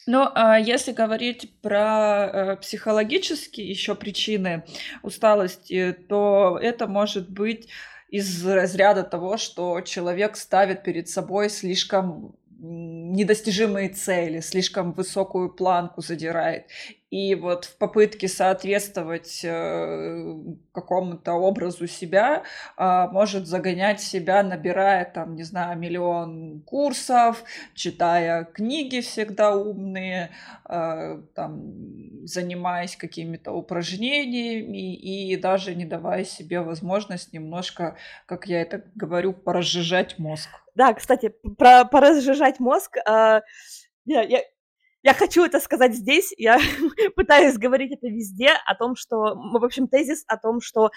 Но 0.06 0.32
а 0.34 0.58
если 0.58 0.90
говорить 0.90 1.60
про 1.62 2.26
э, 2.26 2.56
психологические 2.56 3.68
еще 3.68 3.94
причины 3.94 4.64
усталости, 5.02 5.92
то 6.08 6.58
это 6.60 6.88
может 6.88 7.30
быть 7.30 7.68
из 8.08 8.44
разряда 8.44 9.04
того, 9.04 9.36
что 9.36 9.80
человек 9.82 10.36
ставит 10.36 10.82
перед 10.82 11.08
собой 11.08 11.48
слишком 11.48 12.34
недостижимые 12.60 13.88
цели, 13.88 14.40
слишком 14.40 14.92
высокую 14.92 15.50
планку 15.50 16.02
задирает. 16.02 16.66
И 17.10 17.34
вот 17.34 17.64
в 17.64 17.76
попытке 17.76 18.28
соответствовать 18.28 19.40
э, 19.44 20.34
какому-то 20.72 21.32
образу 21.32 21.88
себя 21.88 22.44
э, 22.78 23.08
может 23.10 23.48
загонять 23.48 24.00
себя, 24.00 24.44
набирая 24.44 25.04
там, 25.04 25.34
не 25.34 25.42
знаю, 25.42 25.76
миллион 25.76 26.60
курсов, 26.60 27.42
читая 27.74 28.44
книги 28.44 29.00
всегда 29.00 29.56
умные, 29.56 30.30
э, 30.68 31.20
там, 31.34 32.26
занимаясь 32.26 32.94
какими-то 32.94 33.50
упражнениями 33.52 34.94
и 34.94 35.36
даже 35.36 35.74
не 35.74 35.86
давая 35.86 36.24
себе 36.24 36.60
возможность 36.60 37.32
немножко, 37.32 37.96
как 38.26 38.46
я 38.46 38.62
это 38.62 38.84
говорю, 38.94 39.32
поразжижать 39.32 40.16
мозг. 40.20 40.48
Да, 40.76 40.94
кстати, 40.94 41.34
про 41.58 41.84
поразжижать 41.84 42.60
мозг. 42.60 42.98
Э, 42.98 43.40
я, 44.06 44.22
я, 44.22 44.42
я 45.02 45.14
хочу 45.14 45.44
это 45.44 45.60
сказать 45.60 45.94
здесь, 45.94 46.32
я 46.36 46.58
пытаюсь 47.16 47.56
говорить 47.56 47.92
это 47.92 48.08
везде, 48.08 48.50
о 48.66 48.74
том, 48.74 48.96
что, 48.96 49.16
в 49.16 49.64
общем, 49.64 49.88
тезис 49.88 50.24
о 50.26 50.36
том, 50.36 50.60
что, 50.60 50.90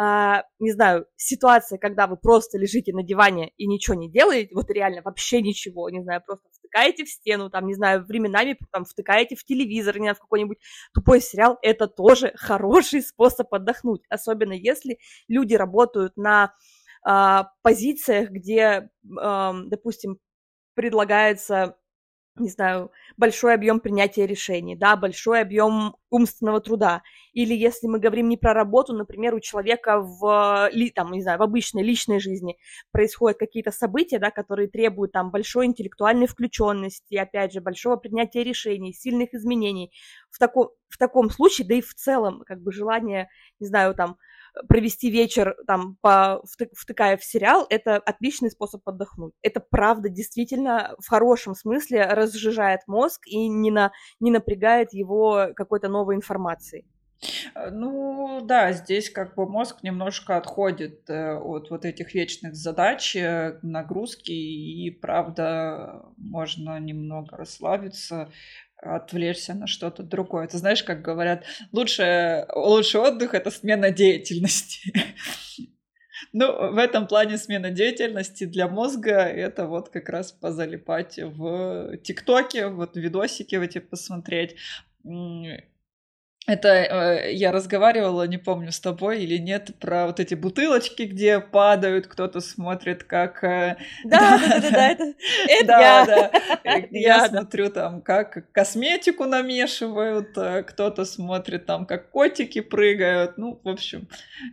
э, 0.00 0.42
не 0.60 0.70
знаю, 0.70 1.06
ситуация, 1.16 1.78
когда 1.78 2.06
вы 2.06 2.16
просто 2.16 2.58
лежите 2.58 2.92
на 2.92 3.02
диване 3.02 3.52
и 3.56 3.66
ничего 3.66 3.94
не 3.94 4.10
делаете, 4.10 4.54
вот 4.54 4.70
реально 4.70 5.02
вообще 5.02 5.42
ничего, 5.42 5.90
не 5.90 6.02
знаю, 6.02 6.22
просто 6.24 6.48
втыкаете 6.52 7.04
в 7.04 7.08
стену, 7.08 7.50
там, 7.50 7.66
не 7.66 7.74
знаю, 7.74 8.04
временами 8.04 8.56
там 8.72 8.84
втыкаете 8.84 9.34
в 9.34 9.44
телевизор, 9.44 9.96
не 9.96 10.04
знаю, 10.04 10.16
в 10.16 10.20
какой-нибудь 10.20 10.58
тупой 10.94 11.20
сериал, 11.20 11.58
это 11.62 11.88
тоже 11.88 12.32
хороший 12.36 13.02
способ 13.02 13.52
отдохнуть, 13.52 14.02
особенно 14.08 14.52
если 14.52 14.98
люди 15.26 15.54
работают 15.54 16.16
на 16.16 16.54
э, 17.08 17.42
позициях, 17.62 18.30
где, 18.30 18.90
э, 19.04 19.52
допустим, 19.66 20.18
предлагается 20.74 21.76
не 22.40 22.48
знаю, 22.48 22.90
большой 23.16 23.54
объем 23.54 23.80
принятия 23.80 24.26
решений, 24.26 24.76
да, 24.76 24.96
большой 24.96 25.40
объем 25.40 25.96
умственного 26.10 26.60
труда. 26.60 27.02
Или 27.32 27.54
если 27.54 27.86
мы 27.86 28.00
говорим 28.00 28.28
не 28.28 28.36
про 28.36 28.54
работу, 28.54 28.94
например, 28.94 29.34
у 29.34 29.40
человека 29.40 30.00
в, 30.00 30.70
там, 30.94 31.12
не 31.12 31.22
знаю, 31.22 31.38
в 31.38 31.42
обычной 31.42 31.82
личной 31.82 32.18
жизни 32.18 32.56
происходят 32.90 33.38
какие-то 33.38 33.70
события, 33.70 34.18
да, 34.18 34.30
которые 34.30 34.68
требуют 34.68 35.12
там 35.12 35.30
большой 35.30 35.66
интеллектуальной 35.66 36.26
включенности, 36.26 37.14
опять 37.14 37.52
же, 37.52 37.60
большого 37.60 37.96
принятия 37.96 38.42
решений, 38.42 38.92
сильных 38.92 39.34
изменений. 39.34 39.92
В, 40.30 40.38
тако, 40.38 40.72
в 40.88 40.98
таком 40.98 41.30
случае, 41.30 41.68
да 41.68 41.74
и 41.74 41.80
в 41.80 41.94
целом, 41.94 42.42
как 42.46 42.60
бы 42.60 42.72
желание, 42.72 43.28
не 43.60 43.66
знаю, 43.66 43.94
там, 43.94 44.16
провести 44.68 45.10
вечер, 45.10 45.56
там, 45.66 45.96
по, 46.00 46.42
втыкая 46.74 47.16
в 47.16 47.24
сериал, 47.24 47.66
это 47.68 47.96
отличный 47.96 48.50
способ 48.50 48.86
отдохнуть. 48.88 49.34
Это 49.42 49.60
правда 49.60 50.08
действительно 50.08 50.94
в 50.98 51.08
хорошем 51.08 51.54
смысле 51.54 52.04
разжижает 52.06 52.80
мозг 52.86 53.26
и 53.26 53.48
не, 53.48 53.70
на, 53.70 53.92
не 54.20 54.30
напрягает 54.30 54.92
его 54.92 55.48
какой-то 55.54 55.88
новой 55.88 56.16
информацией. 56.16 56.86
Э, 57.54 57.70
ну 57.70 58.40
да, 58.42 58.72
здесь 58.72 59.10
как 59.10 59.34
бы 59.34 59.48
мозг 59.48 59.82
немножко 59.82 60.36
отходит 60.36 61.08
э, 61.08 61.34
от 61.34 61.70
вот 61.70 61.84
этих 61.84 62.14
вечных 62.14 62.54
задач, 62.54 63.14
э, 63.16 63.58
нагрузки, 63.62 64.32
и 64.32 64.90
правда 64.90 66.02
можно 66.16 66.78
немного 66.80 67.36
расслабиться, 67.36 68.30
отвлечься 68.82 69.54
на 69.54 69.66
что-то 69.66 70.02
другое. 70.02 70.46
Ты 70.48 70.58
знаешь, 70.58 70.82
как 70.82 71.02
говорят, 71.02 71.44
лучше, 71.72 72.46
лучший 72.54 73.00
отдых— 73.00 73.34
это 73.34 73.50
смена 73.50 73.90
деятельности. 73.90 74.92
Ну, 76.32 76.72
в 76.72 76.78
этом 76.78 77.08
плане 77.08 77.38
смена 77.38 77.70
деятельности 77.70 78.44
для 78.44 78.68
мозга 78.68 79.22
это 79.22 79.66
вот 79.66 79.88
как 79.88 80.08
раз 80.08 80.30
позалипать 80.30 81.18
в 81.18 81.96
ТикТоке, 82.04 82.68
вот 82.68 82.96
видосики 82.96 83.56
в 83.56 83.62
эти 83.62 83.78
посмотреть. 83.78 84.54
Это 86.50 86.68
э, 86.68 87.32
я 87.32 87.52
разговаривала, 87.52 88.26
не 88.26 88.36
помню, 88.36 88.72
с 88.72 88.80
тобой 88.80 89.22
или 89.22 89.36
нет, 89.38 89.70
про 89.78 90.06
вот 90.06 90.18
эти 90.18 90.34
бутылочки, 90.34 91.02
где 91.02 91.38
падают, 91.38 92.08
кто-то 92.08 92.40
смотрит, 92.40 93.04
как... 93.04 93.44
Э, 93.44 93.76
да, 94.04 94.36
да, 94.38 94.60
да, 94.60 94.70
да, 94.70 94.88
это, 94.90 95.04
это 95.48 95.66
да, 95.66 95.80
я. 95.80 96.06
Да. 96.06 96.30
Я 96.90 97.28
смотрю 97.28 97.70
там, 97.70 98.02
как 98.02 98.50
косметику 98.50 99.26
намешивают, 99.26 100.36
э, 100.36 100.64
кто-то 100.64 101.04
смотрит 101.04 101.66
там, 101.66 101.86
как 101.86 102.10
котики 102.10 102.60
прыгают, 102.60 103.38
ну, 103.38 103.60
в 103.62 103.68
общем, 103.68 104.08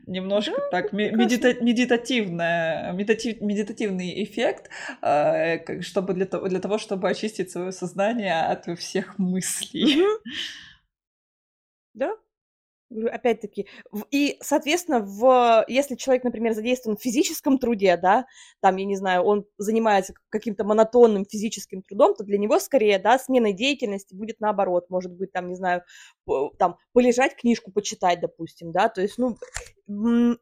немножко 0.06 0.54
да, 0.72 0.82
так 0.82 0.94
медита 0.94 1.56
медитативная, 1.56 2.92
медитатив 2.92 3.42
медитативный 3.42 4.24
эффект, 4.24 4.70
э, 5.02 5.82
чтобы 5.82 6.14
для 6.14 6.28
того, 6.28 6.48
для 6.48 6.60
того, 6.60 6.78
чтобы 6.78 7.10
очистить 7.10 7.50
свое 7.50 7.72
сознание 7.72 8.42
от 8.42 8.80
всех 8.80 9.18
мыслей. 9.18 10.04
Да, 11.98 12.12
опять-таки, 13.12 13.68
и, 14.12 14.38
соответственно, 14.42 15.02
в, 15.02 15.66
если 15.68 15.96
человек, 15.96 16.24
например, 16.24 16.54
задействован 16.54 16.98
в 16.98 17.02
физическом 17.02 17.58
труде, 17.60 17.98
да, 17.98 18.26
там, 18.62 18.78
я 18.78 18.86
не 18.86 18.96
знаю, 18.96 19.24
он 19.24 19.46
занимается 19.58 20.14
каким-то 20.30 20.64
монотонным 20.64 21.26
физическим 21.26 21.82
трудом, 21.84 22.16
то 22.16 22.24
для 22.24 22.38
него 22.38 22.60
скорее, 22.60 23.00
да, 23.00 23.20
смена 23.20 23.54
деятельности 23.54 24.16
будет 24.16 24.40
наоборот, 24.40 24.86
может 24.90 25.12
быть, 25.14 25.32
там, 25.34 25.50
не 25.50 25.56
знаю, 25.56 25.84
там, 26.58 26.78
полежать, 26.94 27.36
книжку 27.36 27.72
почитать, 27.72 28.20
допустим, 28.20 28.72
да, 28.72 28.90
то 28.90 29.02
есть, 29.02 29.18
ну, 29.18 29.38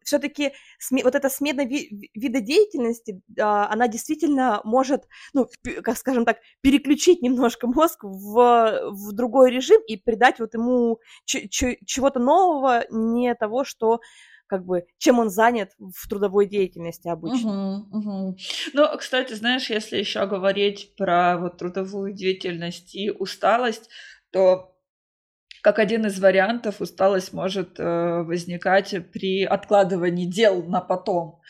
все-таки 0.04 0.54
вот 0.92 1.15
эта 1.15 1.30
смена 1.30 1.65
ви 1.65 2.10
вида 2.15 2.42
деятельности, 2.42 3.22
а, 3.39 3.72
она 3.72 3.88
действительно 3.88 4.62
может, 4.63 5.08
ну, 5.34 5.48
как 5.84 5.98
скажем 5.98 6.25
так, 6.25 6.38
переключить 6.62 7.22
немножко 7.22 7.68
мозг 7.68 8.04
в, 8.04 8.89
в 8.92 9.12
другой 9.13 9.51
режим 9.51 9.82
и 9.88 9.98
придать 9.98 10.39
вот 10.39 10.54
ему 10.56 11.00
чего-то 11.25 12.20
нового, 12.20 12.86
не 12.89 13.36
того, 13.36 13.63
что 13.63 14.00
как 14.48 14.65
бы, 14.65 14.86
чем 14.98 15.20
он 15.20 15.30
занят 15.30 15.72
в 15.80 16.08
трудовой 16.08 16.48
деятельности 16.48 17.08
обычно. 17.08 17.80
Угу, 17.92 17.98
угу. 17.98 18.38
Ну, 18.74 18.98
кстати, 18.98 19.34
знаешь, 19.34 19.70
если 19.70 19.98
еще 19.98 20.25
говорить 20.27 20.96
про 20.96 21.38
вот 21.38 21.58
трудовую 21.58 22.13
деятельность 22.13 22.96
и 22.96 23.10
усталость, 23.10 23.89
то 24.32 24.75
как 25.65 25.79
один 25.79 26.05
из 26.05 26.19
вариантов 26.19 26.79
усталость 26.79 27.34
может 27.34 27.79
э, 27.79 28.22
возникать 28.22 28.93
при 29.12 29.43
откладывании 29.43 30.27
дел 30.27 30.62
на 30.62 30.79
потом. 30.79 31.41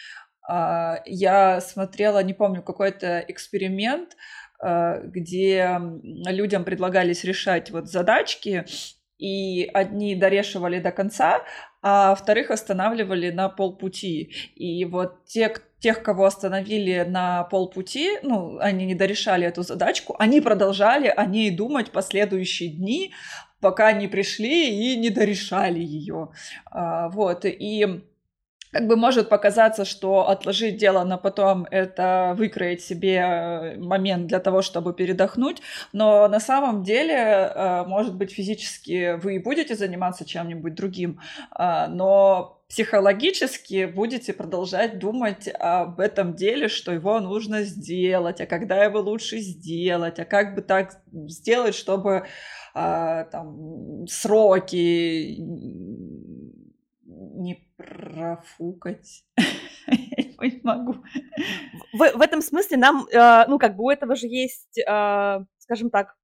Э, 0.49 0.99
я 1.05 1.59
смотрела, 1.59 2.23
не 2.23 2.33
помню, 2.33 2.63
какой-то 2.63 3.19
эксперимент, 3.27 4.15
э, 4.63 5.01
где 5.03 5.81
людям 6.27 6.63
предлагались 6.63 7.25
решать 7.25 7.71
вот 7.71 7.89
задачки, 7.89 8.63
и 9.17 9.69
одни 9.73 10.15
дорешивали 10.15 10.79
до 10.79 10.91
конца, 10.91 11.43
а 11.81 12.15
вторых 12.15 12.51
останавливали 12.51 13.31
на 13.31 13.49
полпути. 13.49 14.31
И 14.55 14.85
вот 14.85 15.25
те, 15.25 15.53
тех, 15.79 16.03
кого 16.03 16.25
остановили 16.25 17.05
на 17.07 17.43
полпути, 17.43 18.17
ну, 18.23 18.57
они 18.59 18.85
не 18.85 18.95
дорешали 18.95 19.45
эту 19.45 19.61
задачку, 19.61 20.15
они 20.19 20.41
продолжали 20.41 21.13
о 21.15 21.25
ней 21.25 21.51
думать 21.51 21.91
последующие 21.91 22.69
дни, 22.69 23.13
пока 23.59 23.91
не 23.93 24.07
пришли 24.07 24.93
и 24.93 24.97
не 24.97 25.09
дорешали 25.09 25.79
ее. 25.79 26.29
А, 26.71 27.09
вот, 27.09 27.45
и 27.45 28.03
как 28.75 28.87
бы 28.87 28.97
может 28.97 29.29
показаться, 29.29 29.85
что 29.85 30.27
отложить 30.27 30.75
дело 30.75 31.05
на 31.05 31.17
потом– 31.17 31.65
это 31.71 32.35
выкроить 32.37 32.81
себе 32.81 33.15
э, 33.15 33.77
момент 33.77 34.27
для 34.27 34.41
того, 34.41 34.61
чтобы 34.61 34.93
передохнуть, 34.93 35.61
но 35.93 36.27
на 36.27 36.41
самом 36.41 36.83
деле, 36.83 37.15
э, 37.15 37.85
может 37.87 38.15
быть, 38.15 38.33
физически 38.33 39.15
вы 39.15 39.35
и 39.35 39.39
будете 39.39 39.75
заниматься 39.75 40.25
чем-нибудь 40.25 40.75
другим, 40.75 41.21
а, 41.51 41.87
но 41.87 42.61
психологически 42.67 43.85
будете 43.85 44.33
продолжать 44.33 44.99
думать 44.99 45.47
об 45.57 46.01
этом 46.01 46.33
деле, 46.33 46.67
что 46.67 46.91
его 46.91 47.21
нужно 47.21 47.63
сделать, 47.63 48.41
а 48.41 48.45
когда 48.45 48.83
его 48.83 48.99
лучше 48.99 49.37
сделать, 49.37 50.19
а 50.19 50.25
как 50.25 50.53
бы 50.53 50.61
так 50.61 50.99
сделать, 51.13 51.75
чтобы 51.75 52.25
там, 52.75 54.05
сроки 54.07 55.37
не 57.05 57.69
профукать. 57.77 59.23
не 60.41 60.61
могу. 60.63 60.95
В, 61.93 62.17
в 62.17 62.21
этом 62.21 62.41
смысле 62.41 62.77
нам, 62.77 63.07
э, 63.07 63.45
ну, 63.47 63.59
как 63.59 63.75
бы 63.75 63.85
у 63.85 63.89
этого 63.89 64.15
же 64.15 64.27
есть, 64.27 64.77
э, 64.77 65.45
скажем 65.57 65.89
так, 65.89 66.15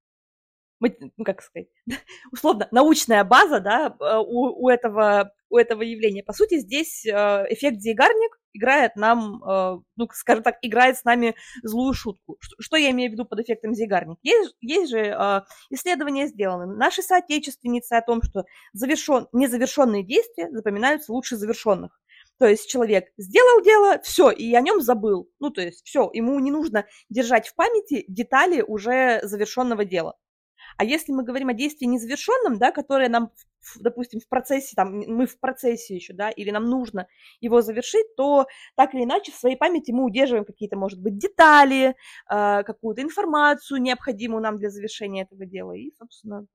ну, 1.17 1.23
как 1.23 1.41
сказать, 1.41 1.67
условно, 2.31 2.67
научная 2.71 3.23
база, 3.23 3.59
да, 3.59 3.95
э, 3.99 4.17
у, 4.17 4.65
у, 4.65 4.69
этого, 4.69 5.31
у 5.49 5.57
этого 5.57 5.81
явления. 5.81 6.23
По 6.23 6.33
сути, 6.33 6.57
здесь 6.59 7.05
э, 7.05 7.11
эффект 7.49 7.79
Зейгарник 7.79 8.39
играет 8.53 8.95
нам, 8.95 9.43
э, 9.43 9.79
ну, 9.95 10.07
скажем 10.13 10.43
так, 10.43 10.57
играет 10.61 10.97
с 10.97 11.03
нами 11.03 11.35
злую 11.63 11.93
шутку. 11.93 12.37
Что 12.59 12.77
я 12.77 12.91
имею 12.91 13.09
в 13.09 13.13
виду 13.13 13.25
под 13.25 13.39
эффектом 13.39 13.73
Зигарник? 13.73 14.17
Есть, 14.23 14.55
есть 14.59 14.91
же 14.91 15.45
исследования 15.69 16.27
сделаны. 16.27 16.65
Наши 16.65 17.01
соотечественницы 17.01 17.93
о 17.93 18.01
том, 18.01 18.21
что 18.21 18.45
завершен, 18.73 19.27
незавершенные 19.31 20.03
действия 20.03 20.49
запоминаются 20.51 21.13
лучше 21.13 21.37
завершенных. 21.37 22.01
То 22.41 22.47
есть 22.47 22.67
человек 22.67 23.05
сделал 23.17 23.61
дело, 23.61 23.99
все, 24.01 24.31
и 24.31 24.53
о 24.55 24.61
нем 24.61 24.81
забыл. 24.81 25.29
Ну, 25.39 25.51
то 25.51 25.61
есть 25.61 25.85
все, 25.85 26.09
ему 26.11 26.39
не 26.39 26.49
нужно 26.49 26.87
держать 27.07 27.47
в 27.47 27.53
памяти 27.53 28.03
детали 28.07 28.63
уже 28.65 29.19
завершенного 29.21 29.85
дела. 29.85 30.15
А 30.77 30.83
если 30.83 31.11
мы 31.11 31.23
говорим 31.23 31.49
о 31.49 31.53
действии 31.53 31.85
незавершенном, 31.85 32.57
да, 32.57 32.71
которое 32.71 33.09
нам, 33.09 33.31
допустим, 33.79 34.19
в 34.19 34.27
процессе, 34.27 34.73
там, 34.75 34.99
мы 34.99 35.25
в 35.25 35.39
процессе 35.39 35.95
еще, 35.95 36.13
да, 36.13 36.29
или 36.29 36.51
нам 36.51 36.65
нужно 36.65 37.07
его 37.39 37.61
завершить, 37.61 38.15
то 38.15 38.45
так 38.75 38.93
или 38.93 39.03
иначе 39.03 39.31
в 39.31 39.35
своей 39.35 39.55
памяти 39.55 39.91
мы 39.91 40.05
удерживаем 40.05 40.45
какие-то, 40.45 40.77
может 40.77 41.01
быть, 41.01 41.17
детали, 41.17 41.95
э, 42.29 42.63
какую-то 42.63 43.01
информацию, 43.01 43.81
необходимую 43.81 44.41
нам 44.41 44.57
для 44.57 44.69
завершения 44.69 45.23
этого 45.23 45.45
дела. 45.45 45.73
И, 45.73 45.91
собственно, 45.97 46.47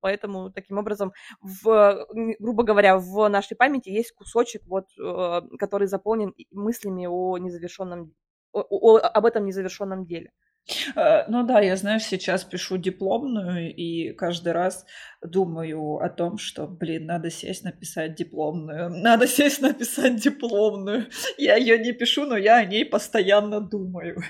Поэтому 0.00 0.50
таким 0.50 0.78
образом, 0.78 1.12
в, 1.40 2.06
грубо 2.38 2.64
говоря, 2.64 2.98
в 2.98 3.28
нашей 3.28 3.56
памяти 3.56 3.88
есть 3.88 4.12
кусочек, 4.12 4.62
вот, 4.66 4.86
э, 4.98 5.40
который 5.58 5.86
заполнен 5.86 6.34
мыслями 6.50 7.06
о 7.06 7.38
незавершенном, 7.38 8.12
о, 8.52 8.60
о, 8.60 8.98
об 8.98 9.26
этом 9.26 9.46
незавершенном 9.46 10.04
деле. 10.04 10.32
Э, 10.96 11.24
ну 11.28 11.44
да, 11.46 11.60
я, 11.60 11.76
знаешь, 11.76 12.04
сейчас 12.04 12.44
пишу 12.44 12.76
дипломную 12.76 13.74
и 13.74 14.12
каждый 14.12 14.52
раз 14.52 14.86
думаю 15.22 15.96
о 15.96 16.08
том, 16.08 16.38
что, 16.38 16.66
блин, 16.66 17.06
надо 17.06 17.30
сесть 17.30 17.64
написать 17.64 18.14
дипломную, 18.14 18.90
надо 19.02 19.26
сесть 19.26 19.60
написать 19.60 20.16
дипломную. 20.16 21.06
Я 21.38 21.56
ее 21.56 21.78
не 21.78 21.92
пишу, 21.92 22.26
но 22.26 22.36
я 22.36 22.56
о 22.56 22.64
ней 22.64 22.84
постоянно 22.84 23.60
думаю. 23.60 24.22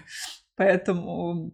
Поэтому 0.57 1.53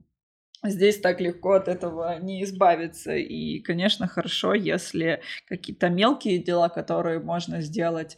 здесь 0.64 1.00
так 1.00 1.20
легко 1.20 1.52
от 1.52 1.68
этого 1.68 2.18
не 2.20 2.42
избавиться. 2.44 3.14
И, 3.14 3.60
конечно, 3.60 4.06
хорошо, 4.08 4.54
если 4.54 5.20
какие-то 5.46 5.88
мелкие 5.88 6.38
дела, 6.38 6.68
которые 6.68 7.20
можно 7.20 7.60
сделать 7.60 8.16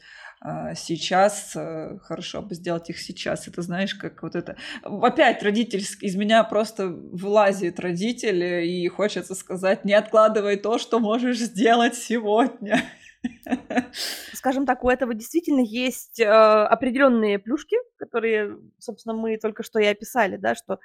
сейчас, 0.75 1.57
э, 1.57 1.99
хорошо 2.03 2.43
бы 2.43 2.55
сделать 2.55 2.91
их 2.91 2.99
сейчас. 2.99 3.49
Это 3.49 3.63
знаешь, 3.63 3.95
как 3.95 4.23
вот 4.23 4.37
это... 4.37 4.57
Опять 4.83 5.43
родительский, 5.43 6.09
из 6.09 6.17
меня 6.17 6.45
просто 6.45 6.89
вылазит 6.89 7.81
родитель, 7.81 8.45
и 8.65 8.87
хочется 8.89 9.35
сказать, 9.35 9.85
не 9.85 9.95
откладывай 9.95 10.57
то, 10.57 10.79
что 10.79 11.01
можешь 11.01 11.39
сделать 11.39 11.97
сегодня. 11.97 12.83
Скажем 14.33 14.67
так, 14.67 14.85
у 14.85 14.91
этого 14.91 15.13
действительно 15.15 15.61
есть 15.61 16.21
э, 16.21 16.27
определенные 16.27 17.39
плюшки, 17.39 17.77
которые, 17.97 18.59
собственно, 18.79 19.15
мы 19.15 19.39
только 19.39 19.63
что 19.63 19.81
и 19.81 19.87
описали, 19.87 20.37
да, 20.37 20.55
что 20.55 20.79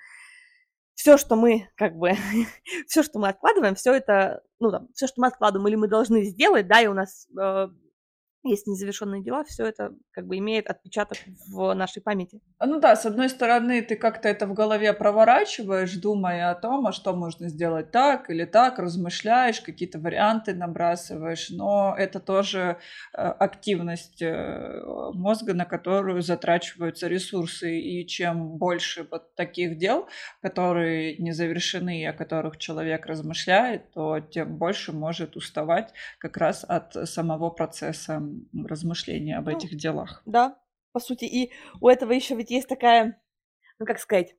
все, 0.95 1.17
что 1.17 1.35
мы, 1.35 1.69
как 1.75 1.95
бы, 1.95 2.13
все, 2.87 3.03
что 3.03 3.19
мы 3.19 3.29
откладываем, 3.29 3.75
все 3.75 3.93
это, 3.93 4.41
ну, 4.59 4.71
там, 4.71 4.87
все, 4.93 5.07
что 5.07 5.21
мы 5.21 5.27
откладываем 5.27 5.67
или 5.67 5.75
мы 5.75 5.87
должны 5.87 6.23
сделать, 6.23 6.67
да, 6.67 6.81
и 6.81 6.87
у 6.87 6.93
нас 6.93 7.27
э, 7.39 7.67
есть 8.43 8.67
незавершенные 8.67 9.23
дела, 9.23 9.43
все 9.43 9.65
это 9.65 9.93
как 10.11 10.27
бы 10.27 10.37
имеет 10.37 10.67
отпечаток 10.67 11.17
в 11.47 11.73
нашей 11.73 12.01
памяти. 12.01 12.41
А, 12.57 12.65
ну 12.65 12.79
да, 12.79 12.95
с 12.95 13.05
одной 13.05 13.29
стороны, 13.29 13.81
ты 13.81 13.95
как-то 13.95 14.27
это 14.27 14.45
в 14.47 14.53
голове 14.53 14.93
проворачиваешь, 14.93 15.95
думая 15.95 16.51
о 16.51 16.55
том, 16.55 16.87
а 16.87 16.91
что 16.91 17.13
можно 17.13 17.47
сделать 17.49 17.91
так 17.91 18.29
или 18.29 18.45
так, 18.45 18.79
размышляешь, 18.79 19.61
какие-то 19.61 19.99
варианты 19.99 20.53
набрасываешь, 20.53 21.49
но 21.49 21.95
это 21.97 22.19
тоже 22.19 22.77
э, 23.13 23.21
активность 23.21 24.21
э, 24.21 24.81
мозга, 25.13 25.53
на 25.53 25.65
которую 25.65 26.21
затрачиваются 26.21 27.07
ресурсы, 27.07 27.79
и 27.79 28.05
чем 28.05 28.57
больше 28.57 29.07
вот 29.09 29.35
таких 29.35 29.77
дел, 29.77 30.07
которые 30.41 31.17
не 31.17 31.31
завершены, 31.31 32.05
о 32.07 32.13
которых 32.13 32.57
человек 32.57 33.05
размышляет, 33.05 33.91
то 33.91 34.19
тем 34.19 34.57
больше 34.57 34.91
может 34.91 35.35
уставать 35.35 35.93
как 36.17 36.37
раз 36.37 36.65
от 36.67 36.93
самого 37.07 37.49
процесса 37.49 38.21
размышления 38.53 39.37
об 39.37 39.45
ну, 39.45 39.57
этих 39.57 39.75
делах. 39.75 40.21
Да, 40.25 40.57
по 40.91 40.99
сути. 40.99 41.25
И 41.25 41.51
у 41.81 41.89
этого 41.89 42.11
еще 42.11 42.35
ведь 42.35 42.51
есть 42.51 42.67
такая, 42.67 43.21
ну 43.79 43.85
как 43.85 43.99
сказать, 43.99 44.35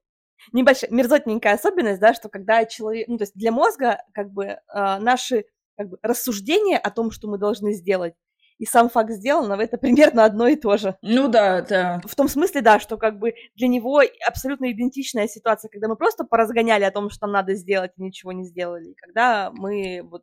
небольшая 0.53 0.91
мерзотненькая 0.91 1.55
особенность, 1.55 2.01
да, 2.01 2.15
что 2.15 2.29
когда 2.29 2.65
человек, 2.65 3.09
ну 3.09 3.19
то 3.19 3.23
есть 3.25 3.35
для 3.35 3.53
мозга 3.53 4.03
как 4.13 4.33
бы 4.33 4.45
э, 4.45 4.59
наши 4.73 5.47
как 5.77 5.89
бы, 5.89 5.99
рассуждения 6.03 6.79
о 6.79 6.91
том, 6.91 7.11
что 7.11 7.29
мы 7.29 7.39
должны 7.39 7.73
сделать, 7.73 8.15
и 8.59 8.67
сам 8.67 8.89
факт 8.89 9.11
сделанного 9.11 9.63
это 9.63 9.79
примерно 9.79 10.25
одно 10.25 10.47
и 10.47 10.57
то 10.57 10.77
же. 10.77 10.97
Ну 11.03 11.29
да, 11.29 11.63
да. 11.63 12.01
В 12.05 12.15
том 12.15 12.29
смысле, 12.29 12.61
да, 12.61 12.79
что 12.79 12.97
как 12.97 13.19
бы 13.19 13.35
для 13.57 13.67
него 13.67 14.01
абсолютно 14.27 14.71
идентичная 14.71 15.27
ситуация, 15.27 15.69
когда 15.69 15.89
мы 15.89 15.97
просто 15.97 16.25
поразгоняли 16.25 16.85
о 16.85 16.93
том, 16.93 17.11
что 17.11 17.27
нам 17.27 17.33
надо 17.33 17.55
сделать, 17.55 17.93
и 17.97 18.03
ничего 18.03 18.33
не 18.33 18.45
сделали, 18.45 18.91
и 18.91 18.95
когда 18.95 19.51
мы 19.53 20.03
вот 20.05 20.23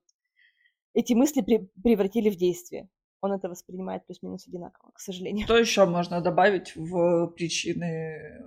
эти 0.93 1.13
мысли 1.13 1.41
при 1.41 1.69
превратили 1.81 2.29
в 2.29 2.35
действие 2.35 2.87
он 3.21 3.33
это 3.33 3.49
воспринимает 3.49 4.05
плюс-минус 4.05 4.47
одинаково, 4.47 4.91
к 4.91 4.99
сожалению. 4.99 5.45
Что 5.45 5.57
еще 5.57 5.85
можно 5.85 6.21
добавить 6.21 6.75
в 6.75 7.27
причины 7.27 7.85
э, 7.85 8.39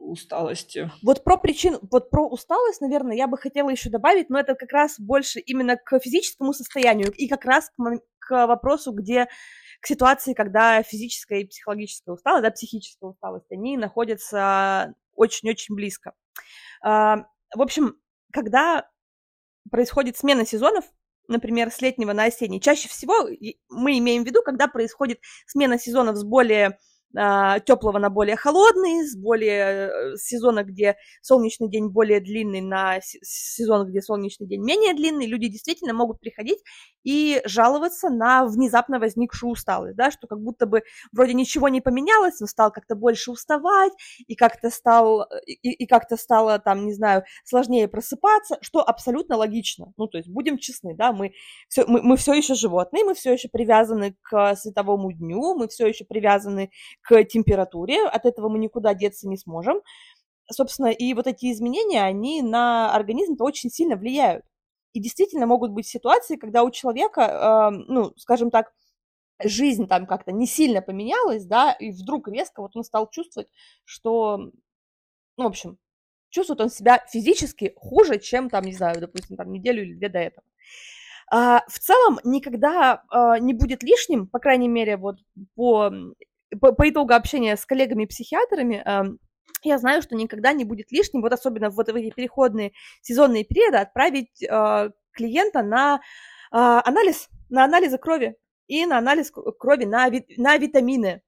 усталости. 0.00 0.90
Вот 1.02 1.22
про 1.22 1.36
причину, 1.36 1.78
вот 1.90 2.10
про 2.10 2.26
усталость, 2.26 2.80
наверное, 2.80 3.16
я 3.16 3.26
бы 3.28 3.36
хотела 3.36 3.68
еще 3.68 3.90
добавить, 3.90 4.30
но 4.30 4.38
это 4.38 4.54
как 4.54 4.72
раз 4.72 4.98
больше 4.98 5.40
именно 5.40 5.76
к 5.76 5.98
физическому 6.00 6.54
состоянию 6.54 7.12
и 7.12 7.28
как 7.28 7.44
раз 7.44 7.70
к, 7.70 8.00
к 8.18 8.46
вопросу, 8.46 8.92
где 8.92 9.28
к 9.80 9.86
ситуации, 9.86 10.32
когда 10.32 10.82
физическая 10.82 11.40
и 11.40 11.46
психологическая 11.46 12.14
усталость, 12.14 12.42
да, 12.42 12.50
психическая 12.50 13.10
усталость, 13.10 13.52
они 13.52 13.76
находятся 13.76 14.94
очень-очень 15.14 15.74
близко. 15.74 16.14
А, 16.82 17.26
в 17.54 17.60
общем, 17.60 17.96
когда 18.32 18.88
происходит 19.70 20.16
смена 20.16 20.46
сезонов, 20.46 20.84
например, 21.28 21.70
с 21.70 21.80
летнего 21.80 22.12
на 22.12 22.24
осенний. 22.24 22.60
Чаще 22.60 22.88
всего 22.88 23.28
мы 23.68 23.98
имеем 23.98 24.24
в 24.24 24.26
виду, 24.26 24.42
когда 24.42 24.68
происходит 24.68 25.20
смена 25.46 25.78
сезонов 25.78 26.16
с 26.16 26.24
более 26.24 26.78
а, 27.18 27.60
теплого 27.60 27.98
на 27.98 28.10
более 28.10 28.36
холодный, 28.36 29.06
с 29.06 29.16
более 29.16 29.88
э, 29.88 30.16
сезона, 30.16 30.64
где 30.64 30.96
солнечный 31.22 31.70
день 31.70 31.88
более 31.88 32.20
длинный, 32.20 32.60
на 32.60 33.00
сезон, 33.00 33.88
где 33.88 34.02
солнечный 34.02 34.46
день 34.46 34.62
менее 34.62 34.92
длинный, 34.92 35.26
люди 35.26 35.48
действительно 35.48 35.94
могут 35.94 36.20
приходить 36.20 36.58
и 37.06 37.40
жаловаться 37.44 38.10
на 38.10 38.44
внезапно 38.46 38.98
возникшую 38.98 39.52
усталость, 39.52 39.96
да, 39.96 40.10
что 40.10 40.26
как 40.26 40.40
будто 40.40 40.66
бы 40.66 40.82
вроде 41.12 41.34
ничего 41.34 41.68
не 41.68 41.80
поменялось, 41.80 42.42
он 42.42 42.48
стал 42.48 42.72
как-то 42.72 42.96
больше 42.96 43.30
уставать, 43.30 43.92
и 44.26 44.34
как-то 44.34 44.70
стал, 44.70 45.22
э, 45.22 45.26
и, 45.46 45.70
и 45.70 45.86
как-то 45.86 46.16
стало 46.16 46.58
там, 46.58 46.84
не 46.84 46.92
знаю, 46.92 47.22
сложнее 47.44 47.86
просыпаться, 47.86 48.58
что 48.60 48.80
абсолютно 48.80 49.36
логично. 49.36 49.92
Ну, 49.96 50.08
то 50.08 50.18
есть 50.18 50.28
будем 50.28 50.58
честны, 50.58 50.96
да, 50.96 51.12
мы 51.12 51.32
все, 51.68 51.86
мы, 51.86 52.02
мы 52.02 52.16
все 52.16 52.32
еще 52.34 52.54
животные, 52.54 53.04
мы 53.04 53.14
все 53.14 53.32
еще 53.32 53.48
привязаны 53.48 54.16
к 54.22 54.56
световому 54.56 55.12
дню, 55.12 55.54
мы 55.54 55.68
все 55.68 55.86
еще 55.86 56.04
привязаны 56.04 56.70
к 57.02 57.22
температуре, 57.24 58.04
от 58.08 58.26
этого 58.26 58.48
мы 58.48 58.58
никуда 58.58 58.94
деться 58.94 59.28
не 59.28 59.36
сможем. 59.36 59.80
Собственно, 60.50 60.88
и 60.88 61.14
вот 61.14 61.28
эти 61.28 61.52
изменения, 61.52 62.02
они 62.02 62.42
на 62.42 62.92
организм-то 62.92 63.44
очень 63.44 63.70
сильно 63.70 63.96
влияют. 63.96 64.42
И 64.96 65.00
действительно 65.00 65.46
могут 65.46 65.72
быть 65.72 65.86
ситуации, 65.86 66.36
когда 66.36 66.62
у 66.62 66.70
человека, 66.70 67.20
э, 67.20 67.84
ну, 67.86 68.14
скажем 68.16 68.50
так, 68.50 68.72
жизнь 69.44 69.86
там 69.86 70.06
как-то 70.06 70.32
не 70.32 70.46
сильно 70.46 70.80
поменялась, 70.80 71.44
да, 71.44 71.72
и 71.72 71.90
вдруг 71.90 72.28
резко 72.28 72.62
вот 72.62 72.74
он 72.76 72.82
стал 72.82 73.10
чувствовать, 73.10 73.48
что, 73.84 74.38
ну, 75.36 75.44
в 75.44 75.48
общем, 75.48 75.76
чувствует 76.30 76.62
он 76.62 76.70
себя 76.70 77.04
физически 77.10 77.74
хуже, 77.76 78.18
чем 78.18 78.48
там, 78.48 78.64
не 78.64 78.72
знаю, 78.72 78.98
допустим, 78.98 79.36
там 79.36 79.52
неделю 79.52 79.82
или 79.82 79.92
две 79.92 80.08
до 80.08 80.18
этого. 80.18 80.46
А, 81.30 81.60
в 81.68 81.78
целом 81.78 82.18
никогда 82.24 83.02
а, 83.10 83.38
не 83.38 83.52
будет 83.52 83.82
лишним, 83.82 84.26
по 84.28 84.38
крайней 84.38 84.68
мере, 84.68 84.96
вот 84.96 85.18
по 85.56 85.92
по, 86.58 86.72
по 86.72 86.88
итогу 86.88 87.12
общения 87.12 87.54
с 87.54 87.66
коллегами-психиатрами, 87.66 88.76
э, 88.76 89.16
я 89.62 89.78
знаю, 89.78 90.02
что 90.02 90.14
никогда 90.14 90.52
не 90.52 90.64
будет 90.64 90.92
лишним, 90.92 91.22
вот 91.22 91.32
особенно 91.32 91.70
вот 91.70 91.88
в 91.88 91.94
эти 91.94 92.14
переходные 92.14 92.72
сезонные 93.02 93.44
периоды, 93.44 93.78
отправить 93.78 94.42
э, 94.42 94.90
клиента 95.12 95.62
на 95.62 95.96
э, 95.96 96.00
анализ, 96.50 97.28
на 97.48 97.64
анализы 97.64 97.98
крови 97.98 98.36
и 98.66 98.86
на 98.86 98.98
анализ 98.98 99.32
крови 99.58 99.84
на, 99.84 100.08
ви, 100.08 100.24
на 100.36 100.56
витамины. 100.56 101.22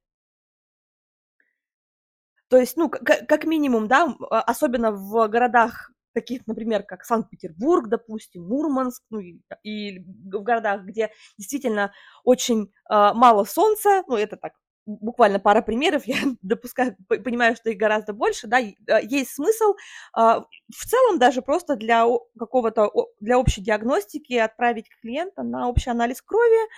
То 2.49 2.57
есть, 2.57 2.77
ну, 2.77 2.89
как, 2.89 3.27
как 3.27 3.45
минимум, 3.45 3.87
да, 3.87 4.15
особенно 4.29 4.91
в 4.91 5.27
городах 5.27 5.91
таких, 6.13 6.47
например, 6.47 6.83
как 6.83 7.05
Санкт-Петербург, 7.05 7.87
допустим, 7.87 8.43
Мурманск, 8.47 9.03
ну 9.09 9.19
и, 9.19 9.39
и 9.63 9.99
в 9.99 10.41
городах, 10.41 10.81
где 10.81 11.11
действительно 11.37 11.93
очень 12.23 12.63
э, 12.63 12.67
мало 13.13 13.43
солнца, 13.43 14.03
ну 14.07 14.15
это 14.15 14.35
так 14.35 14.53
буквально 14.89 15.39
пара 15.39 15.61
примеров, 15.61 16.05
я 16.05 16.17
допускаю, 16.41 16.95
понимаю, 17.07 17.55
что 17.55 17.69
их 17.69 17.77
гораздо 17.77 18.13
больше, 18.13 18.47
да, 18.47 18.57
а, 18.57 18.99
есть 18.99 19.31
смысл 19.31 19.75
а, 20.13 20.45
в 20.73 20.85
целом 20.85 21.19
даже 21.19 21.41
просто 21.41 21.75
для 21.75 22.05
какого-то, 22.37 22.91
для 23.19 23.37
общей 23.37 23.61
диагностики 23.61 24.33
отправить 24.33 24.89
клиента 25.01 25.43
на 25.43 25.69
общий 25.69 25.89
анализ 25.89 26.21
крови, 26.21 26.69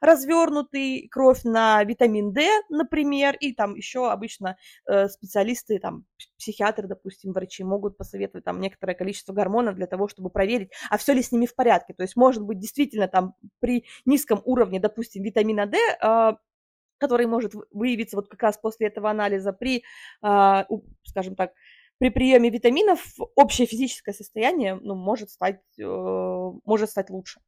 развернутый, 0.00 1.08
кровь 1.10 1.42
на 1.44 1.82
витамин 1.84 2.32
D, 2.32 2.48
например, 2.68 3.36
и 3.40 3.52
там 3.52 3.74
еще 3.74 4.10
обычно 4.10 4.56
э, 4.86 5.08
специалисты, 5.08 5.78
там, 5.78 6.04
психиатры, 6.38 6.86
допустим, 6.86 7.32
врачи 7.32 7.64
могут 7.64 7.96
посоветовать 7.96 8.44
там 8.44 8.60
некоторое 8.60 8.94
количество 8.94 9.32
гормонов 9.32 9.74
для 9.74 9.86
того, 9.86 10.08
чтобы 10.08 10.30
проверить, 10.30 10.70
а 10.90 10.98
все 10.98 11.14
ли 11.14 11.22
с 11.22 11.32
ними 11.32 11.46
в 11.46 11.54
порядке. 11.54 11.94
То 11.94 12.02
есть, 12.02 12.16
может 12.16 12.42
быть, 12.42 12.58
действительно 12.58 13.08
там 13.08 13.34
при 13.60 13.84
низком 14.04 14.40
уровне, 14.44 14.80
допустим, 14.80 15.22
витамина 15.22 15.66
D 15.66 15.76
э, 15.78 16.32
который 16.98 17.26
может 17.26 17.54
выявиться 17.70 18.16
вот 18.16 18.28
как 18.28 18.42
раз 18.42 18.58
после 18.58 18.88
этого 18.88 19.10
анализа 19.10 19.52
при, 19.52 19.84
а, 20.22 20.66
скажем 21.04 21.34
так, 21.36 21.52
при 21.98 22.10
приеме 22.10 22.50
витаминов 22.50 23.14
общее 23.34 23.66
физическое 23.66 24.12
состояние 24.12 24.76
ну, 24.76 24.94
может, 24.94 25.30
стать, 25.30 25.60
э, 25.78 26.52
может 26.64 26.90
стать 26.90 27.10
лучше. 27.10 27.40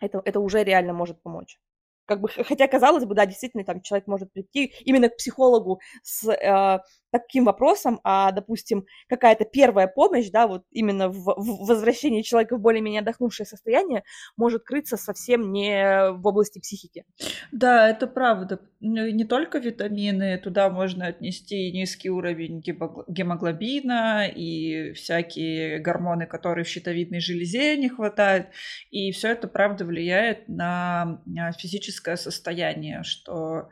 Это, 0.00 0.20
это 0.24 0.40
уже 0.40 0.62
реально 0.64 0.92
может 0.92 1.22
помочь 1.22 1.58
как 2.06 2.20
бы, 2.20 2.28
хотя 2.28 2.66
казалось 2.68 3.04
бы, 3.04 3.14
да, 3.14 3.26
действительно, 3.26 3.64
там 3.64 3.80
человек 3.82 4.06
может 4.06 4.32
прийти 4.32 4.72
именно 4.84 5.08
к 5.08 5.16
психологу 5.16 5.80
с 6.02 6.28
э, 6.28 6.78
таким 7.12 7.44
вопросом, 7.44 8.00
а, 8.02 8.32
допустим, 8.32 8.86
какая-то 9.08 9.44
первая 9.44 9.86
помощь, 9.86 10.30
да, 10.30 10.46
вот 10.46 10.64
именно 10.70 11.08
в, 11.08 11.34
в 11.36 11.66
возвращении 11.68 12.22
человека 12.22 12.56
в 12.56 12.60
более-менее 12.60 13.00
отдохнувшее 13.00 13.46
состояние 13.46 14.02
может 14.36 14.64
крыться 14.64 14.96
совсем 14.96 15.52
не 15.52 16.12
в 16.12 16.26
области 16.26 16.58
психики. 16.58 17.04
Да, 17.52 17.88
это 17.88 18.06
правда. 18.06 18.60
Ну, 18.80 19.06
не 19.08 19.24
только 19.24 19.58
витамины, 19.58 20.38
туда 20.38 20.70
можно 20.70 21.06
отнести 21.06 21.70
низкий 21.70 22.10
уровень 22.10 22.60
гемоглобина 22.60 24.26
и 24.26 24.92
всякие 24.94 25.78
гормоны, 25.78 26.26
которые 26.26 26.64
в 26.64 26.68
щитовидной 26.68 27.20
железе 27.20 27.76
не 27.76 27.88
хватает, 27.88 28.48
и 28.90 29.12
все 29.12 29.28
это, 29.28 29.48
правда, 29.48 29.84
влияет 29.84 30.48
на 30.48 31.20
физическое 31.58 31.91
физическое 31.92 32.16
состояние, 32.16 33.02
что 33.02 33.68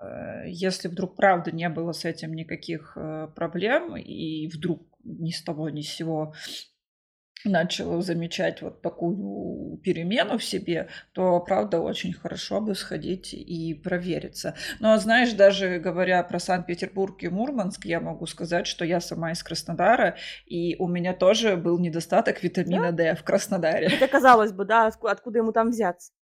э, 0.00 0.44
если 0.46 0.88
вдруг 0.88 1.16
правда 1.16 1.50
не 1.50 1.68
было 1.68 1.92
с 1.92 2.04
этим 2.04 2.34
никаких 2.34 2.96
э, 2.96 3.28
проблем, 3.34 3.96
и 3.96 4.48
вдруг 4.48 4.82
ни 5.04 5.30
с 5.30 5.42
того 5.42 5.70
ни 5.70 5.82
с 5.82 5.88
сего 5.88 6.34
начала 7.44 8.00
замечать 8.02 8.62
вот 8.62 8.82
такую 8.82 9.78
перемену 9.78 10.38
в 10.38 10.44
себе, 10.44 10.88
то, 11.12 11.38
правда, 11.40 11.80
очень 11.80 12.12
хорошо 12.12 12.60
бы 12.60 12.74
сходить 12.74 13.32
и 13.32 13.74
провериться. 13.74 14.54
Но, 14.80 14.96
знаешь, 14.96 15.32
даже 15.32 15.78
говоря 15.78 16.22
про 16.24 16.40
Санкт-Петербург 16.40 17.22
и 17.22 17.28
Мурманск, 17.28 17.84
я 17.84 18.00
могу 18.00 18.26
сказать, 18.26 18.66
что 18.66 18.84
я 18.84 19.00
сама 19.00 19.32
из 19.32 19.42
Краснодара, 19.42 20.16
и 20.46 20.76
у 20.78 20.88
меня 20.88 21.14
тоже 21.14 21.56
был 21.56 21.78
недостаток 21.78 22.42
витамина 22.42 22.90
да? 22.92 23.12
D 23.12 23.14
в 23.14 23.22
Краснодаре. 23.22 23.86
Это 23.86 24.08
казалось 24.08 24.52
бы, 24.52 24.64
да, 24.64 24.90
откуда 25.02 25.38
ему 25.38 25.52
там 25.52 25.70
взяться. 25.70 26.12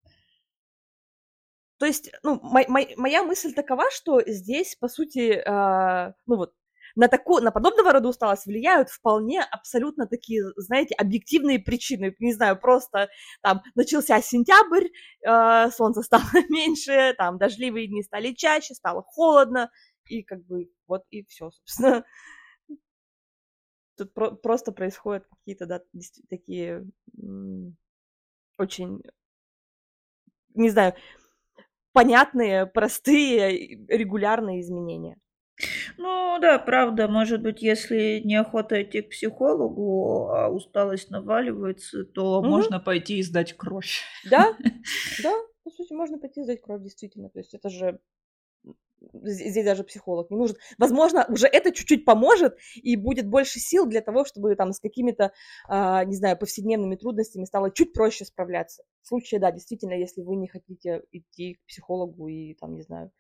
То 1.78 1.86
есть, 1.86 2.10
ну, 2.22 2.40
мой, 2.42 2.66
моя 2.96 3.22
мысль 3.22 3.52
такова, 3.52 3.90
что 3.90 4.22
здесь, 4.26 4.76
по 4.76 4.88
сути, 4.88 5.32
э, 5.44 6.12
ну 6.26 6.36
вот, 6.36 6.52
на, 6.94 7.08
таку, 7.08 7.40
на 7.40 7.50
подобного 7.50 7.92
рода 7.92 8.08
усталость 8.08 8.46
влияют 8.46 8.88
вполне 8.88 9.42
абсолютно 9.42 10.06
такие, 10.06 10.42
знаете, 10.56 10.94
объективные 10.94 11.58
причины. 11.58 12.14
Не 12.18 12.32
знаю, 12.32 12.58
просто 12.58 13.10
там 13.42 13.62
начался 13.74 14.22
сентябрь, 14.22 14.88
э, 15.26 15.70
солнце 15.70 16.02
стало 16.04 16.24
меньше, 16.48 17.14
там 17.18 17.36
дождливые 17.38 17.88
дни 17.88 18.02
стали 18.02 18.32
чаще, 18.32 18.74
стало 18.74 19.02
холодно, 19.02 19.70
и 20.08 20.22
как 20.22 20.44
бы 20.46 20.70
вот 20.86 21.02
и 21.10 21.24
все, 21.28 21.50
собственно. 21.50 22.04
Тут 23.96 24.12
про- 24.12 24.32
просто 24.32 24.72
происходят 24.72 25.26
какие-то, 25.26 25.66
да, 25.66 25.80
такие 26.28 26.86
м- 27.18 27.76
очень, 28.58 29.02
не 30.54 30.70
знаю, 30.70 30.94
понятные, 31.96 32.66
простые, 32.66 33.86
регулярные 33.88 34.60
изменения. 34.60 35.16
Ну 35.96 36.38
да, 36.38 36.58
правда, 36.58 37.08
может 37.08 37.40
быть, 37.40 37.62
если 37.62 38.20
неохота 38.22 38.82
идти 38.82 39.00
к 39.00 39.08
психологу, 39.08 40.28
а 40.28 40.50
усталость 40.50 41.10
наваливается, 41.10 42.04
то 42.04 42.40
угу. 42.40 42.48
можно 42.48 42.80
пойти 42.80 43.16
и 43.16 43.22
сдать 43.22 43.54
кровь. 43.54 44.02
Да, 44.30 44.54
да, 45.22 45.32
по 45.64 45.70
сути, 45.70 45.94
можно 45.94 46.18
пойти 46.18 46.42
сдать 46.42 46.60
кровь, 46.60 46.82
действительно. 46.82 47.30
То 47.30 47.38
есть 47.38 47.54
это 47.54 47.70
же 47.70 47.98
здесь 49.12 49.64
даже 49.64 49.84
психолог 49.84 50.30
не 50.30 50.36
нужен. 50.36 50.56
Возможно, 50.78 51.26
уже 51.28 51.46
это 51.46 51.72
чуть-чуть 51.72 52.04
поможет, 52.04 52.56
и 52.74 52.96
будет 52.96 53.28
больше 53.28 53.58
сил 53.58 53.86
для 53.86 54.00
того, 54.00 54.24
чтобы 54.24 54.54
там 54.56 54.72
с 54.72 54.80
какими-то, 54.80 55.32
а, 55.68 56.04
не 56.04 56.16
знаю, 56.16 56.38
повседневными 56.38 56.96
трудностями 56.96 57.44
стало 57.44 57.70
чуть 57.70 57.92
проще 57.92 58.24
справляться. 58.24 58.82
В 59.02 59.08
случае, 59.08 59.40
да, 59.40 59.50
действительно, 59.50 59.92
если 59.92 60.22
вы 60.22 60.36
не 60.36 60.48
хотите 60.48 61.02
идти 61.12 61.54
к 61.54 61.66
психологу 61.66 62.28
и 62.28 62.54
там, 62.54 62.74
не 62.74 62.82
знаю, 62.82 63.10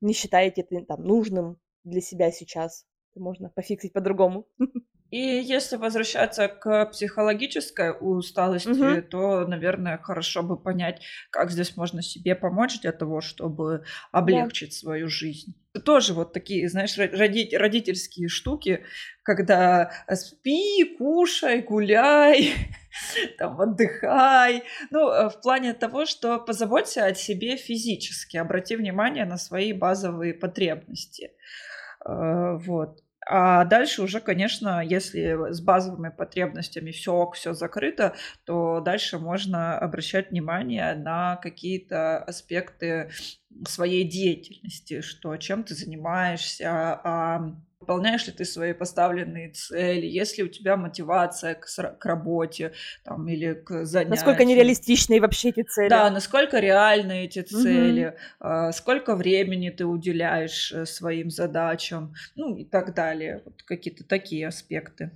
не 0.00 0.12
считаете 0.14 0.62
это 0.62 0.84
там 0.84 1.02
нужным 1.04 1.58
для 1.84 2.00
себя 2.00 2.30
сейчас, 2.30 2.86
то 3.14 3.20
можно 3.20 3.50
пофиксить 3.50 3.92
по-другому. 3.92 4.46
И 5.12 5.18
если 5.18 5.76
возвращаться 5.76 6.48
к 6.48 6.86
психологической 6.86 7.94
усталости, 8.00 8.68
угу. 8.68 9.02
то, 9.02 9.46
наверное, 9.46 9.98
хорошо 9.98 10.42
бы 10.42 10.56
понять, 10.56 11.02
как 11.28 11.50
здесь 11.50 11.76
можно 11.76 12.00
себе 12.00 12.34
помочь 12.34 12.80
для 12.80 12.92
того, 12.92 13.20
чтобы 13.20 13.84
облегчить 14.10 14.70
да. 14.70 14.76
свою 14.76 15.08
жизнь. 15.08 15.54
Это 15.74 15.84
тоже 15.84 16.14
вот 16.14 16.32
такие, 16.32 16.66
знаешь, 16.66 16.96
роди- 16.96 17.54
родительские 17.54 18.28
штуки, 18.28 18.86
когда 19.22 19.92
спи, 20.14 20.96
кушай, 20.96 21.60
гуляй, 21.60 22.54
там, 23.38 23.60
отдыхай. 23.60 24.62
Ну, 24.90 25.10
э, 25.10 25.28
в 25.28 25.42
плане 25.42 25.74
того, 25.74 26.06
что 26.06 26.38
позаботься 26.38 27.04
о 27.04 27.14
себе 27.14 27.58
физически, 27.58 28.38
обрати 28.38 28.76
внимание 28.76 29.26
на 29.26 29.36
свои 29.36 29.74
базовые 29.74 30.32
потребности. 30.32 31.32
Э, 32.02 32.56
вот. 32.56 33.02
А 33.26 33.64
дальше 33.64 34.02
уже, 34.02 34.20
конечно, 34.20 34.82
если 34.84 35.52
с 35.52 35.60
базовыми 35.60 36.08
потребностями 36.10 36.90
все 36.90 37.30
все 37.34 37.54
закрыто, 37.54 38.14
то 38.44 38.80
дальше 38.80 39.18
можно 39.18 39.78
обращать 39.78 40.30
внимание 40.30 40.94
на 40.94 41.36
какие-то 41.36 42.18
аспекты 42.18 43.10
своей 43.66 44.04
деятельности, 44.04 45.02
что 45.02 45.36
чем 45.36 45.62
ты 45.62 45.74
занимаешься, 45.74 47.00
выполняешь 47.82 48.26
ли 48.26 48.32
ты 48.32 48.44
свои 48.44 48.72
поставленные 48.72 49.50
цели, 49.50 50.06
есть 50.06 50.38
ли 50.38 50.44
у 50.44 50.48
тебя 50.48 50.76
мотивация 50.76 51.54
к, 51.54 51.66
к 51.66 52.04
работе 52.06 52.72
там, 53.04 53.28
или 53.28 53.54
к 53.54 53.84
занятиям. 53.84 54.10
Насколько 54.10 54.44
нереалистичны 54.44 55.20
вообще 55.20 55.48
эти 55.50 55.62
цели. 55.64 55.88
Да, 55.88 56.10
насколько 56.10 56.60
реальны 56.60 57.24
эти 57.24 57.42
цели, 57.42 58.16
угу. 58.40 58.72
сколько 58.72 59.16
времени 59.16 59.70
ты 59.70 59.84
уделяешь 59.84 60.72
э, 60.72 60.86
своим 60.86 61.30
задачам, 61.30 62.14
ну 62.36 62.56
и 62.56 62.64
так 62.64 62.94
далее. 62.94 63.42
Вот 63.44 63.62
какие-то 63.64 64.04
такие 64.04 64.46
аспекты. 64.46 65.10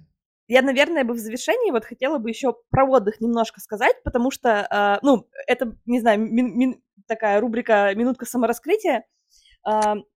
Я, 0.49 0.63
наверное, 0.63 1.05
бы 1.05 1.15
в 1.15 1.19
завершении 1.19 1.71
вот 1.71 1.85
хотела 1.85 2.19
бы 2.19 2.29
еще 2.31 2.55
про 2.71 2.85
отдых 2.85 3.21
немножко 3.21 3.61
сказать, 3.61 3.97
потому 4.05 4.31
что, 4.31 4.67
э, 4.71 4.99
ну, 5.07 5.29
это, 5.47 5.77
не 5.87 6.01
знаю, 6.01 6.21
мин, 6.21 6.59
мин, 6.59 6.83
такая 7.07 7.41
рубрика 7.41 7.93
«Минутка 7.95 8.27
самораскрытия», 8.27 9.05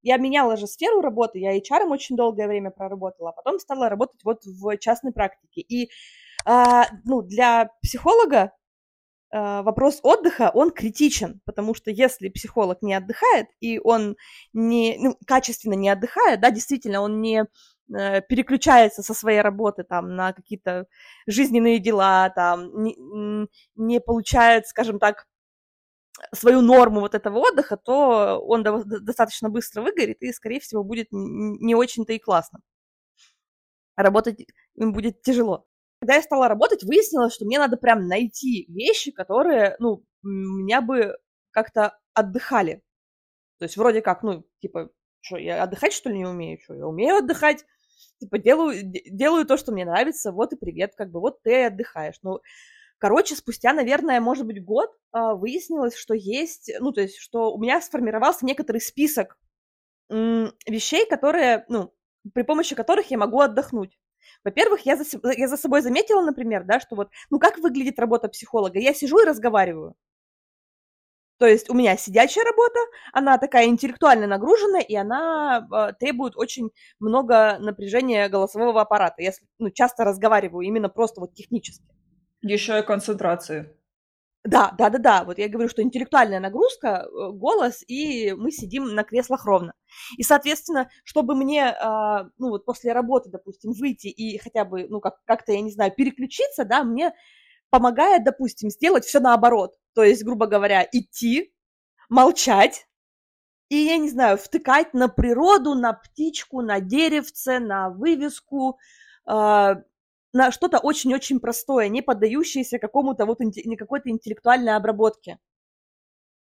я 0.03 0.17
меняла 0.17 0.57
же 0.57 0.67
сферу 0.67 1.01
работы, 1.01 1.39
я 1.39 1.59
HR 1.59 1.89
очень 1.89 2.17
долгое 2.17 2.47
время 2.47 2.71
проработала, 2.71 3.31
а 3.31 3.33
потом 3.33 3.59
стала 3.59 3.89
работать 3.89 4.23
вот 4.25 4.45
в 4.45 4.77
частной 4.79 5.13
практике. 5.13 5.61
И 5.61 5.91
а, 6.45 6.87
ну, 7.05 7.23
для 7.23 7.71
психолога 7.83 8.53
а, 9.33 9.63
вопрос 9.63 10.01
отдыха, 10.03 10.51
он 10.55 10.71
критичен, 10.71 11.41
потому 11.45 11.75
что 11.75 11.91
если 11.91 12.29
психолог 12.29 12.83
не 12.83 12.95
отдыхает, 12.95 13.47
и 13.61 13.79
он 13.79 14.17
не, 14.53 14.97
ну, 14.99 15.17
качественно 15.27 15.75
не 15.75 15.89
отдыхает, 15.89 16.41
да, 16.41 16.51
действительно, 16.51 17.01
он 17.01 17.21
не 17.21 17.45
э, 17.95 18.23
переключается 18.23 19.03
со 19.03 19.15
своей 19.15 19.41
работы 19.41 19.85
там 19.85 20.17
на 20.17 20.33
какие-то 20.33 20.87
жизненные 21.27 21.79
дела, 21.79 22.31
там 22.31 22.83
не, 22.83 22.97
не 23.77 24.01
получает, 24.01 24.67
скажем 24.67 24.99
так, 24.99 25.27
свою 26.35 26.61
норму 26.61 27.01
вот 27.01 27.15
этого 27.15 27.39
отдыха, 27.39 27.77
то 27.77 28.39
он 28.41 28.63
достаточно 28.63 29.49
быстро 29.49 29.83
выгорит 29.83 30.23
и, 30.23 30.33
скорее 30.33 30.61
всего, 30.61 30.85
будет 30.85 31.09
не 31.11 31.75
очень-то 31.75 32.13
и 32.13 32.19
классно. 32.19 32.61
Работать 33.97 34.47
им 34.77 34.93
будет 34.93 35.23
тяжело. 35.23 35.67
Когда 36.01 36.15
я 36.15 36.23
стала 36.23 36.49
работать, 36.49 36.83
выяснилось, 36.85 37.35
что 37.35 37.45
мне 37.45 37.59
надо 37.59 37.77
прям 37.77 38.07
найти 38.07 38.65
вещи, 38.69 39.11
которые, 39.11 39.77
ну, 39.79 40.05
меня 40.23 40.81
бы 40.81 41.19
как-то 41.51 41.99
отдыхали. 42.15 42.83
То 43.59 43.65
есть 43.65 43.77
вроде 43.77 44.01
как, 44.01 44.23
ну, 44.23 44.47
типа, 44.61 44.91
что, 45.21 45.37
я 45.37 45.63
отдыхать, 45.63 45.93
что 45.93 46.09
ли, 46.09 46.19
не 46.19 46.27
умею? 46.27 46.59
Что, 46.63 46.75
я 46.75 46.87
умею 46.87 47.17
отдыхать? 47.17 47.67
Типа, 48.19 48.39
делаю, 48.39 48.81
делаю 48.83 49.45
то, 49.45 49.59
что 49.59 49.73
мне 49.73 49.85
нравится, 49.85 50.33
вот 50.33 50.53
и 50.55 50.57
привет, 50.57 50.95
как 50.97 51.11
бы, 51.11 51.21
вот 51.21 51.43
ты 51.43 51.67
отдыхаешь. 51.67 52.17
Ну, 52.23 52.41
Короче, 53.01 53.35
спустя, 53.35 53.73
наверное, 53.73 54.21
может 54.21 54.47
быть, 54.47 54.63
год 54.63 54.91
а, 55.11 55.35
выяснилось, 55.35 55.97
что 55.97 56.13
есть, 56.13 56.71
ну, 56.81 56.93
то 56.93 57.01
есть, 57.01 57.17
что 57.17 57.51
у 57.51 57.59
меня 57.59 57.81
сформировался 57.81 58.45
некоторый 58.45 58.81
список 58.81 59.39
вещей, 60.11 61.07
которые, 61.09 61.65
ну, 61.69 61.95
при 62.35 62.43
помощи 62.43 62.75
которых 62.75 63.11
я 63.11 63.17
могу 63.17 63.41
отдохнуть. 63.41 63.99
Во-первых, 64.45 64.85
я 64.85 64.97
за, 64.97 65.05
я 65.37 65.49
за 65.49 65.57
собой 65.57 65.81
заметила, 65.81 66.21
например, 66.21 66.65
да, 66.65 66.79
что 66.79 66.95
вот, 66.95 67.09
ну, 67.31 67.39
как 67.39 67.59
выглядит 67.59 67.99
работа 67.99 68.29
психолога? 68.29 68.79
Я 68.79 68.93
сижу 68.93 69.19
и 69.21 69.25
разговариваю. 69.25 69.95
То 71.39 71.47
есть 71.47 71.71
у 71.71 71.75
меня 71.75 71.97
сидячая 71.97 72.45
работа, 72.45 72.79
она 73.15 73.39
такая 73.39 73.67
интеллектуально 73.69 74.27
нагруженная, 74.27 74.83
и 74.83 74.95
она 74.95 75.67
э, 75.73 75.93
требует 75.99 76.37
очень 76.37 76.71
много 76.99 77.57
напряжения 77.61 78.29
голосового 78.29 78.83
аппарата. 78.83 79.23
Я 79.23 79.33
ну, 79.59 79.71
часто 79.71 80.05
разговариваю 80.05 80.67
именно 80.67 80.91
просто 80.91 81.23
вот 81.23 81.33
технически. 81.33 81.87
Еще 82.43 82.79
и 82.79 82.83
концентрации. 82.83 83.75
Да, 84.45 84.73
да, 84.79 84.89
да, 84.89 84.99
да. 84.99 85.25
Вот 85.25 85.39
я 85.39 85.49
говорю, 85.49 85.69
что 85.69 85.83
интеллектуальная 85.83 86.41
нагрузка, 86.41 87.07
э, 87.07 87.31
голос, 87.33 87.85
и 87.87 88.33
мы 88.33 88.51
сидим 88.51 88.95
на 88.95 89.05
креслах 89.05 89.45
ровно. 89.45 89.75
И, 90.17 90.23
соответственно, 90.23 90.89
чтобы 91.05 91.35
мне, 91.35 91.67
а, 91.67 92.25
ну 92.39 92.49
вот 92.49 92.65
после 92.65 92.93
работы, 92.93 93.29
допустим, 93.31 93.73
выйти 93.73 94.07
и 94.07 94.39
хотя 94.39 94.65
бы, 94.65 94.87
ну 94.89 95.01
как- 95.01 95.23
как-то, 95.27 95.53
я 95.53 95.61
не 95.61 95.71
знаю, 95.71 95.93
переключиться, 95.95 96.65
да, 96.65 96.85
мне 96.85 97.13
помогает, 97.71 98.25
допустим, 98.25 98.71
сделать 98.71 99.05
все 99.07 99.21
наоборот. 99.21 99.77
То 99.95 100.05
есть, 100.05 100.25
грубо 100.25 100.47
говоря, 100.47 100.89
идти, 100.93 101.53
молчать, 102.11 102.87
и, 103.69 103.77
я 103.77 103.99
не 103.99 104.11
знаю, 104.11 104.37
втыкать 104.37 104.95
на 104.95 105.09
природу, 105.09 105.75
на 105.75 105.93
птичку, 105.93 106.61
на 106.61 106.81
деревце, 106.81 107.61
на 107.61 107.89
вывеску, 107.91 108.79
а, 109.27 109.77
на 110.33 110.53
что-то 110.53 110.79
очень-очень 110.79 111.41
простое, 111.41 111.89
не 111.89 112.03
поддающееся 112.03 112.79
какому-то 112.79 113.27
вот 113.27 113.41
не 113.41 113.77
какой-то 113.77 114.11
интеллектуальной 114.11 114.77
обработке. 114.77 115.39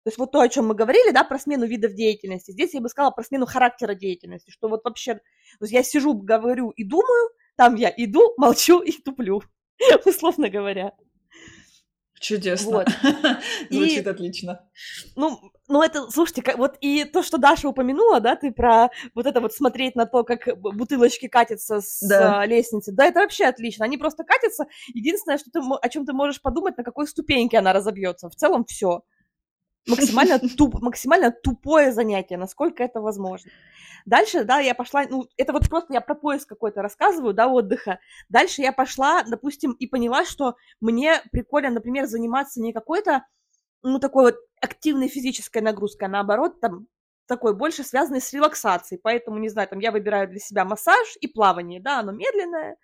То 0.05 0.09
есть 0.09 0.19
вот 0.19 0.31
то, 0.31 0.41
о 0.41 0.49
чем 0.49 0.67
мы 0.67 0.75
говорили, 0.75 1.11
да, 1.11 1.23
про 1.23 1.39
смену 1.39 1.65
видов 1.65 1.95
деятельности. 1.95 2.51
Здесь 2.51 2.75
я 2.75 2.81
бы 2.81 2.89
сказала 2.89 3.09
про 3.09 3.23
смену 3.23 3.47
характера 3.47 3.95
деятельности, 3.95 4.51
что 4.51 4.69
вот 4.69 4.83
вообще, 4.83 5.15
то 5.15 5.21
есть 5.61 5.73
я 5.73 5.81
сижу, 5.81 6.13
говорю 6.13 6.69
и 6.69 6.83
думаю, 6.83 7.31
там 7.55 7.73
я 7.73 7.91
иду, 7.97 8.33
молчу 8.37 8.81
и 8.81 8.91
туплю, 8.91 9.41
условно 10.05 10.49
говоря. 10.49 10.93
Чудесно. 12.25 12.71
Вот. 12.71 12.87
Звучит 13.69 14.07
и, 14.07 14.09
отлично. 14.09 14.67
Ну, 15.15 15.39
ну 15.67 15.83
это, 15.83 16.09
слушайте, 16.09 16.41
как, 16.41 16.57
вот 16.57 16.75
и 16.81 17.05
то, 17.05 17.21
что 17.21 17.37
Даша 17.37 17.69
упомянула, 17.69 18.19
да, 18.19 18.35
ты 18.35 18.51
про 18.51 18.89
вот 19.13 19.27
это 19.27 19.41
вот 19.41 19.53
смотреть 19.53 19.95
на 19.95 20.07
то, 20.07 20.23
как 20.23 20.59
бутылочки 20.59 21.27
катятся 21.27 21.81
с 21.81 21.99
да. 22.01 22.41
а, 22.41 22.45
лестницы, 22.47 22.91
да, 22.91 23.05
это 23.05 23.19
вообще 23.19 23.45
отлично. 23.45 23.85
Они 23.85 23.97
просто 23.97 24.23
катятся. 24.23 24.65
Единственное, 24.95 25.37
что 25.37 25.51
ты, 25.51 25.59
о 25.59 25.89
чем 25.89 26.07
ты 26.07 26.13
можешь 26.13 26.41
подумать, 26.41 26.75
на 26.77 26.83
какой 26.83 27.05
ступеньке 27.05 27.59
она 27.59 27.73
разобьется. 27.73 28.27
В 28.27 28.35
целом 28.35 28.65
все 28.65 29.03
максимально, 29.87 30.39
туп, 30.39 30.81
максимально 30.81 31.31
тупое 31.31 31.91
занятие, 31.91 32.37
насколько 32.37 32.83
это 32.83 33.01
возможно. 33.01 33.51
Дальше, 34.05 34.43
да, 34.43 34.59
я 34.59 34.75
пошла, 34.75 35.05
ну, 35.09 35.27
это 35.37 35.53
вот 35.53 35.67
просто 35.69 35.93
я 35.93 36.01
про 36.01 36.15
поиск 36.15 36.47
какой-то 36.49 36.81
рассказываю, 36.81 37.33
да, 37.33 37.47
отдыха. 37.47 37.99
Дальше 38.29 38.61
я 38.61 38.71
пошла, 38.71 39.23
допустим, 39.23 39.71
и 39.73 39.87
поняла, 39.87 40.25
что 40.25 40.55
мне 40.79 41.21
прикольно, 41.31 41.71
например, 41.71 42.05
заниматься 42.05 42.61
не 42.61 42.73
какой-то, 42.73 43.25
ну, 43.83 43.99
такой 43.99 44.25
вот 44.25 44.35
активной 44.61 45.07
физической 45.07 45.61
нагрузкой, 45.61 46.07
а 46.07 46.11
наоборот, 46.11 46.59
там, 46.61 46.87
такой 47.27 47.55
больше 47.55 47.83
связанный 47.83 48.21
с 48.21 48.31
релаксацией. 48.33 48.99
Поэтому, 49.01 49.39
не 49.39 49.49
знаю, 49.49 49.67
там 49.67 49.79
я 49.79 49.91
выбираю 49.91 50.27
для 50.29 50.39
себя 50.39 50.65
массаж 50.65 51.17
и 51.21 51.27
плавание, 51.27 51.81
да, 51.81 51.99
оно 51.99 52.11
медленное, 52.11 52.77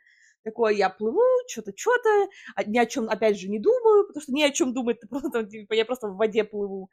такое 0.44 0.74
я 0.74 0.90
плыву, 0.90 1.22
что-то, 1.48 1.74
что-то, 1.76 2.28
а 2.56 2.64
ни 2.64 2.78
о 2.78 2.86
чем, 2.86 3.10
опять 3.10 3.40
же, 3.40 3.50
не 3.50 3.60
думаю, 3.60 4.08
потому 4.08 4.22
что 4.22 4.34
ни 4.34 4.44
о 4.44 4.52
чем 4.52 4.74
думать, 4.74 4.98
просто, 5.10 5.44
типа, 5.46 5.74
я 5.74 5.86
просто 5.86 6.08
в 6.08 6.18
воде 6.18 6.44
плыву. 6.44 6.90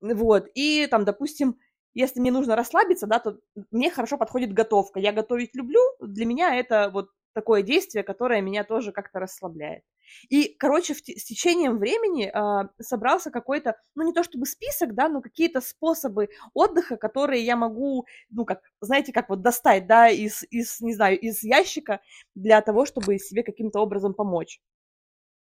Вот, 0.00 0.46
и 0.54 0.86
там, 0.86 1.04
допустим, 1.04 1.58
если 1.94 2.20
мне 2.20 2.30
нужно 2.30 2.56
расслабиться, 2.56 3.06
да, 3.06 3.18
то 3.20 3.38
мне 3.70 3.90
хорошо 3.90 4.18
подходит 4.18 4.52
готовка. 4.52 5.00
Я 5.00 5.12
готовить 5.12 5.54
люблю, 5.54 5.80
для 6.00 6.26
меня 6.26 6.54
это 6.54 6.90
вот 6.92 7.08
такое 7.34 7.62
действие, 7.62 8.04
которое 8.04 8.40
меня 8.42 8.64
тоже 8.64 8.92
как-то 8.92 9.20
расслабляет. 9.20 9.82
И, 10.28 10.54
короче, 10.58 10.94
в 10.94 10.98
с 10.98 11.24
течением 11.24 11.78
времени 11.78 12.30
э, 12.32 12.68
собрался 12.80 13.30
какой-то, 13.30 13.76
ну 13.94 14.04
не 14.04 14.12
то 14.12 14.22
чтобы 14.22 14.46
список, 14.46 14.94
да, 14.94 15.08
но 15.08 15.20
какие-то 15.20 15.60
способы 15.60 16.28
отдыха, 16.54 16.96
которые 16.96 17.44
я 17.44 17.56
могу, 17.56 18.06
ну 18.30 18.44
как, 18.44 18.62
знаете, 18.80 19.12
как 19.12 19.28
вот 19.28 19.42
достать, 19.42 19.86
да, 19.86 20.08
из, 20.08 20.44
из 20.50 20.80
не 20.80 20.94
знаю, 20.94 21.18
из 21.18 21.42
ящика 21.42 22.00
для 22.34 22.60
того, 22.60 22.86
чтобы 22.86 23.18
себе 23.18 23.42
каким-то 23.42 23.80
образом 23.80 24.14
помочь. 24.14 24.60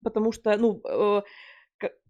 Потому 0.02 0.32
что, 0.32 0.56
ну, 0.56 0.80
э, 0.84 1.22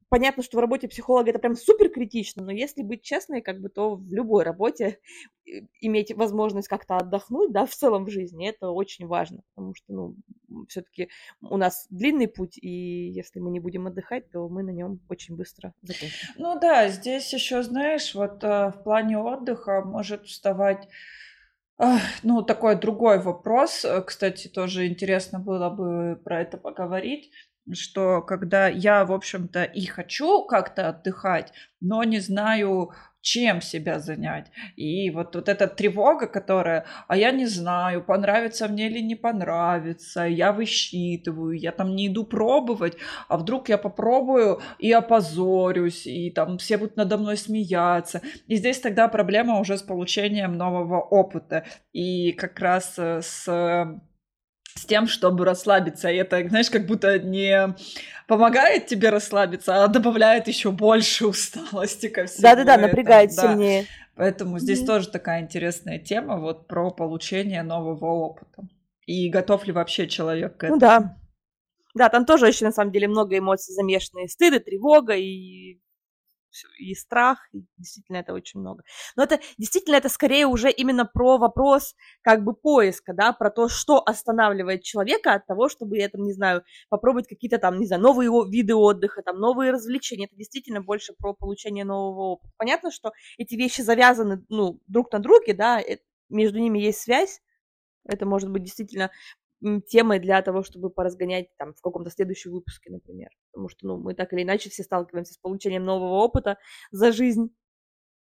понятно, 0.09 0.43
что 0.43 0.57
в 0.57 0.61
работе 0.61 0.89
психолога 0.89 1.31
это 1.31 1.39
прям 1.39 1.57
супер 1.57 1.89
критично, 1.89 2.43
но 2.45 2.53
если 2.53 2.83
быть 2.83 3.03
честной, 3.03 3.43
как 3.43 3.61
бы, 3.61 3.69
то 3.69 3.97
в 3.97 4.13
любой 4.13 4.45
работе 4.45 4.99
иметь 5.81 6.15
возможность 6.15 6.69
как-то 6.69 6.97
отдохнуть, 6.97 7.53
да, 7.53 7.67
в 7.67 7.75
целом 7.75 8.05
в 8.05 8.11
жизни, 8.11 8.49
это 8.49 8.71
очень 8.71 9.07
важно, 9.07 9.43
потому 9.55 9.75
что, 9.75 9.93
ну, 9.93 10.17
все-таки 10.69 11.09
у 11.41 11.57
нас 11.57 11.87
длинный 11.91 12.29
путь, 12.29 12.59
и 12.59 13.11
если 13.11 13.41
мы 13.41 13.51
не 13.51 13.61
будем 13.61 13.87
отдыхать, 13.87 14.31
то 14.31 14.49
мы 14.49 14.63
на 14.63 14.71
нем 14.71 15.01
очень 15.09 15.37
быстро 15.37 15.73
закончим. 15.83 16.29
Ну 16.37 16.59
да, 16.59 16.89
здесь 16.89 17.33
еще, 17.33 17.63
знаешь, 17.63 18.15
вот 18.15 18.43
э, 18.45 18.69
в 18.69 18.83
плане 18.85 19.19
отдыха 19.19 19.83
может 19.83 20.27
вставать 20.27 20.89
ну, 22.23 22.43
такой 22.43 22.77
другой 22.77 23.19
вопрос. 23.19 23.85
Э, 23.85 24.03
кстати, 24.03 24.49
тоже 24.49 24.87
интересно 24.87 25.39
было 25.39 25.71
бы 25.71 26.21
про 26.23 26.41
это 26.41 26.57
поговорить 26.57 27.33
что 27.73 28.23
когда 28.23 28.69
я, 28.69 29.05
в 29.05 29.13
общем-то, 29.13 29.65
и 29.65 29.87
хочу 29.87 30.45
как-то 30.45 30.89
отдыхать, 30.89 31.53
но 31.81 32.05
не 32.05 32.21
знаю, 32.21 32.93
чем 33.27 33.61
себя 33.61 33.99
занять. 33.99 34.47
И 34.77 35.11
вот, 35.11 35.35
вот 35.35 35.49
эта 35.49 35.67
тревога, 35.67 36.29
которая, 36.29 36.87
а 37.09 37.17
я 37.17 37.33
не 37.33 37.47
знаю, 37.47 38.05
понравится 38.05 38.69
мне 38.69 38.87
или 38.87 39.01
не 39.01 39.17
понравится, 39.17 40.23
я 40.23 40.53
высчитываю, 40.53 41.59
я 41.59 41.73
там 41.73 41.97
не 41.97 42.07
иду 42.07 42.25
пробовать, 42.25 42.97
а 43.29 43.37
вдруг 43.37 43.69
я 43.69 43.79
попробую 43.79 44.61
и 44.79 44.93
опозорюсь, 44.93 46.07
и 46.07 46.31
там 46.31 46.59
все 46.59 46.77
будут 46.77 46.97
надо 46.97 47.19
мной 47.19 47.37
смеяться. 47.37 48.23
И 48.47 48.55
здесь 48.55 48.79
тогда 48.79 49.09
проблема 49.09 49.59
уже 49.59 49.77
с 49.77 49.83
получением 49.83 50.57
нового 50.57 51.01
опыта. 51.01 51.65
И 51.93 52.31
как 52.31 52.61
раз 52.61 52.95
э, 52.97 53.23
с 53.23 53.49
с 54.77 54.85
тем, 54.85 55.09
чтобы 55.09 55.45
расслабиться. 55.45 56.11
И 56.11 56.17
это, 56.17 56.47
знаешь, 56.49 56.71
как 56.71 56.87
будто 56.87 57.19
не 57.19 57.75
помогает 58.27 58.87
тебе 58.87 59.11
расслабиться, 59.11 59.85
а 59.85 59.89
добавляет 59.89 60.49
еще 60.49 60.71
больше 60.71 61.27
усталости 61.27 62.09
ко 62.09 62.27
всему. 62.27 62.43
Да-да-да, 62.43 62.77
напрягает 62.77 63.31
да. 63.35 63.43
сильнее. 63.43 63.87
Поэтому 64.15 64.59
здесь 64.59 64.83
mm-hmm. 64.83 64.87
тоже 64.87 65.09
такая 65.09 65.43
интересная 65.43 65.99
тема 65.99 66.39
вот 66.39 66.67
про 66.67 66.91
получение 66.91 67.63
нового 67.63 68.07
опыта. 68.07 68.67
И 69.05 69.29
готов 69.29 69.67
ли 69.67 69.73
вообще 69.73 70.09
человек 70.09 70.57
к 70.57 70.65
этому? 70.65 70.77
Ну 70.77 70.81
да. 70.81 71.17
Да, 71.95 72.09
там 72.09 72.27
тоже 72.27 72.47
еще 72.47 72.65
на 72.65 72.73
самом 72.73 72.93
деле 72.93 73.09
много 73.09 73.39
эмоций 73.39 73.75
замешаны. 73.75 74.29
Стыд, 74.29 74.55
и 74.55 74.59
тревога, 74.59 75.15
и 75.15 75.81
и 76.79 76.95
страх, 76.95 77.49
и 77.53 77.65
действительно 77.77 78.19
это 78.19 78.33
очень 78.33 78.61
много. 78.61 78.83
Но 79.17 79.23
это 79.23 79.41
действительно 79.59 79.97
это 79.97 80.09
скорее 80.09 80.47
уже 80.47 80.71
именно 80.71 81.05
про 81.05 81.39
вопрос 81.39 81.95
как 82.23 82.45
бы 82.45 82.55
поиска, 82.55 83.13
да, 83.15 83.33
про 83.33 83.51
то, 83.51 83.69
что 83.69 84.03
останавливает 84.05 84.83
человека 84.83 85.35
от 85.35 85.47
того, 85.47 85.69
чтобы, 85.69 85.99
я 85.99 86.09
там, 86.09 86.23
не 86.23 86.33
знаю, 86.33 86.63
попробовать 86.89 87.29
какие-то 87.29 87.59
там, 87.59 87.79
не 87.79 87.87
знаю, 87.87 88.03
новые 88.03 88.31
виды 88.51 88.75
отдыха, 88.75 89.23
там, 89.23 89.39
новые 89.39 89.73
развлечения. 89.73 90.27
Это 90.27 90.37
действительно 90.37 90.81
больше 90.83 91.13
про 91.19 91.35
получение 91.35 91.85
нового 91.85 92.33
опыта. 92.33 92.53
Понятно, 92.57 92.91
что 92.91 93.13
эти 93.39 93.55
вещи 93.55 93.81
завязаны, 93.83 94.45
ну, 94.49 94.81
друг 94.87 95.13
на 95.13 95.19
друге, 95.19 95.55
да, 95.55 95.81
между 96.29 96.59
ними 96.59 96.79
есть 96.79 97.01
связь, 97.01 97.41
это 98.09 98.27
может 98.27 98.51
быть 98.51 98.63
действительно 98.63 99.11
темой 99.87 100.19
для 100.19 100.43
того, 100.43 100.63
чтобы 100.63 100.91
поразгонять 100.91 101.49
там 101.57 101.75
в 101.75 101.81
каком-то 101.81 102.11
следующем 102.11 102.53
выпуске, 102.53 102.91
например. 102.91 103.31
Потому 103.53 103.69
что, 103.69 103.87
ну, 103.87 103.97
мы 103.99 104.15
так 104.15 104.33
или 104.33 104.43
иначе 104.43 104.71
все 104.71 104.83
сталкиваемся 104.83 105.35
с 105.35 105.39
получением 105.39 105.85
нового 105.85 106.23
опыта 106.23 106.59
за 106.91 107.13
жизнь. 107.13 107.55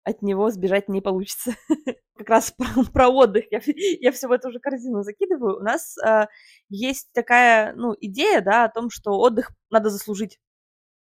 От 0.03 0.23
него 0.23 0.51
сбежать 0.51 0.88
не 0.88 1.01
получится. 1.01 1.53
как 2.21 2.29
раз 2.29 2.55
про, 2.93 3.09
отдых. 3.09 3.45
Я, 3.51 4.12
все 4.12 4.29
в 4.29 4.33
эту 4.33 4.51
же 4.51 4.61
корзину 4.61 5.03
закидываю. 5.03 5.57
У 5.57 5.62
нас 5.62 5.97
э, 5.99 6.27
есть 6.69 7.11
такая, 7.12 7.75
ну, 7.75 7.95
идея, 7.99 8.40
да, 8.43 8.64
о 8.64 8.69
том, 8.69 8.90
что 8.90 9.19
отдых 9.19 9.53
надо 9.71 9.88
заслужить. 9.88 10.38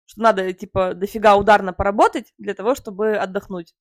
Что 0.06 0.22
надо, 0.22 0.52
типа, 0.52 0.94
дофига 0.94 1.36
ударно 1.36 1.72
поработать 1.72 2.32
для 2.38 2.54
того, 2.54 2.74
чтобы 2.74 3.16
отдохнуть. 3.16 3.74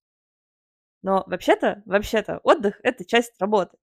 Но 1.01 1.23
вообще-то, 1.25 1.81
вообще-то, 1.85 2.39
отдых– 2.43 2.79
это 2.83 3.05
часть 3.05 3.33
работы. 3.39 3.77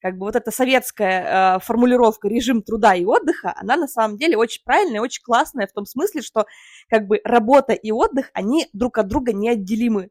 Как 0.00 0.16
бы 0.16 0.26
вот 0.26 0.36
эта 0.36 0.50
советская 0.50 1.56
э, 1.56 1.60
формулировка 1.60 2.28
режим 2.28 2.62
труда 2.62 2.94
и 2.94 3.04
отдыха, 3.04 3.54
она 3.56 3.76
на 3.76 3.86
самом 3.86 4.16
деле 4.16 4.36
очень 4.36 4.62
правильная, 4.64 5.00
очень 5.00 5.22
классная 5.22 5.66
в 5.66 5.72
том 5.72 5.86
смысле, 5.86 6.22
что 6.22 6.46
как 6.88 7.06
бы 7.06 7.20
работа 7.24 7.72
и 7.72 7.92
отдых, 7.92 8.30
они 8.34 8.68
друг 8.72 8.98
от 8.98 9.08
друга 9.08 9.32
неотделимы 9.32 10.10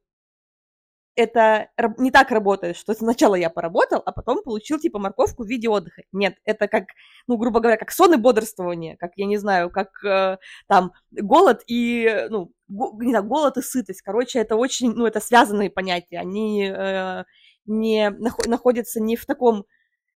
это 1.15 1.69
не 1.97 2.11
так 2.11 2.31
работает, 2.31 2.77
что 2.77 2.93
сначала 2.93 3.35
я 3.35 3.49
поработал, 3.49 4.01
а 4.05 4.11
потом 4.11 4.43
получил, 4.43 4.79
типа, 4.79 4.99
морковку 4.99 5.43
в 5.43 5.47
виде 5.47 5.67
отдыха. 5.69 6.03
Нет, 6.11 6.35
это 6.45 6.67
как, 6.67 6.85
ну, 7.27 7.37
грубо 7.37 7.59
говоря, 7.59 7.77
как 7.77 7.91
сон 7.91 8.13
и 8.13 8.17
бодрствование, 8.17 8.97
как, 8.97 9.11
я 9.15 9.25
не 9.25 9.37
знаю, 9.37 9.69
как 9.69 10.03
э, 10.05 10.37
там 10.67 10.93
голод 11.11 11.63
и, 11.67 12.27
ну, 12.29 12.53
го, 12.67 12.97
не 13.01 13.11
знаю, 13.11 13.25
голод 13.25 13.57
и 13.57 13.61
сытость. 13.61 14.01
Короче, 14.01 14.39
это 14.39 14.55
очень, 14.55 14.93
ну, 14.93 15.05
это 15.05 15.19
связанные 15.19 15.69
понятия. 15.69 16.19
Они 16.19 16.65
э, 16.65 17.23
не 17.65 18.09
нах- 18.09 18.47
находятся 18.47 19.01
не 19.01 19.15
в 19.17 19.25
таком, 19.25 19.65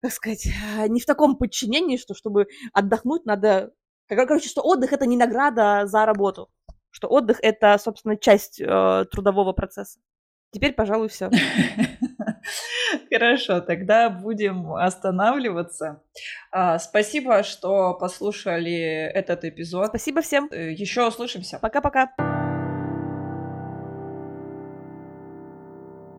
как 0.02 0.12
сказать, 0.12 0.48
не 0.88 1.00
в 1.00 1.06
таком 1.06 1.38
подчинении, 1.38 1.98
что 1.98 2.14
чтобы 2.14 2.48
отдохнуть 2.74 3.26
надо... 3.26 3.72
Короче, 4.08 4.50
что 4.50 4.62
отдых— 4.62 4.94
это 4.94 5.06
не 5.08 5.18
награда 5.18 5.88
за 5.88 6.06
работу, 6.06 6.50
что 6.92 7.08
отдых— 7.08 7.40
это, 7.42 7.78
собственно, 7.80 8.16
часть 8.16 8.62
э, 8.62 9.06
трудового 9.10 9.54
процесса. 9.54 10.00
Теперь, 10.54 10.74
пожалуй, 10.74 11.10
все. 11.10 11.30
Хорошо, 13.12 13.60
тогда 13.62 14.10
будем 14.10 14.74
останавливаться. 14.74 16.02
А, 16.52 16.78
спасибо, 16.80 17.44
что 17.44 17.96
послушали 17.96 19.10
этот 19.14 19.46
эпизод. 19.46 19.88
Спасибо 19.88 20.22
всем. 20.22 20.48
Э, 20.52 20.72
Еще 20.72 21.06
услышимся. 21.08 21.58
Пока-пока. 21.60 22.33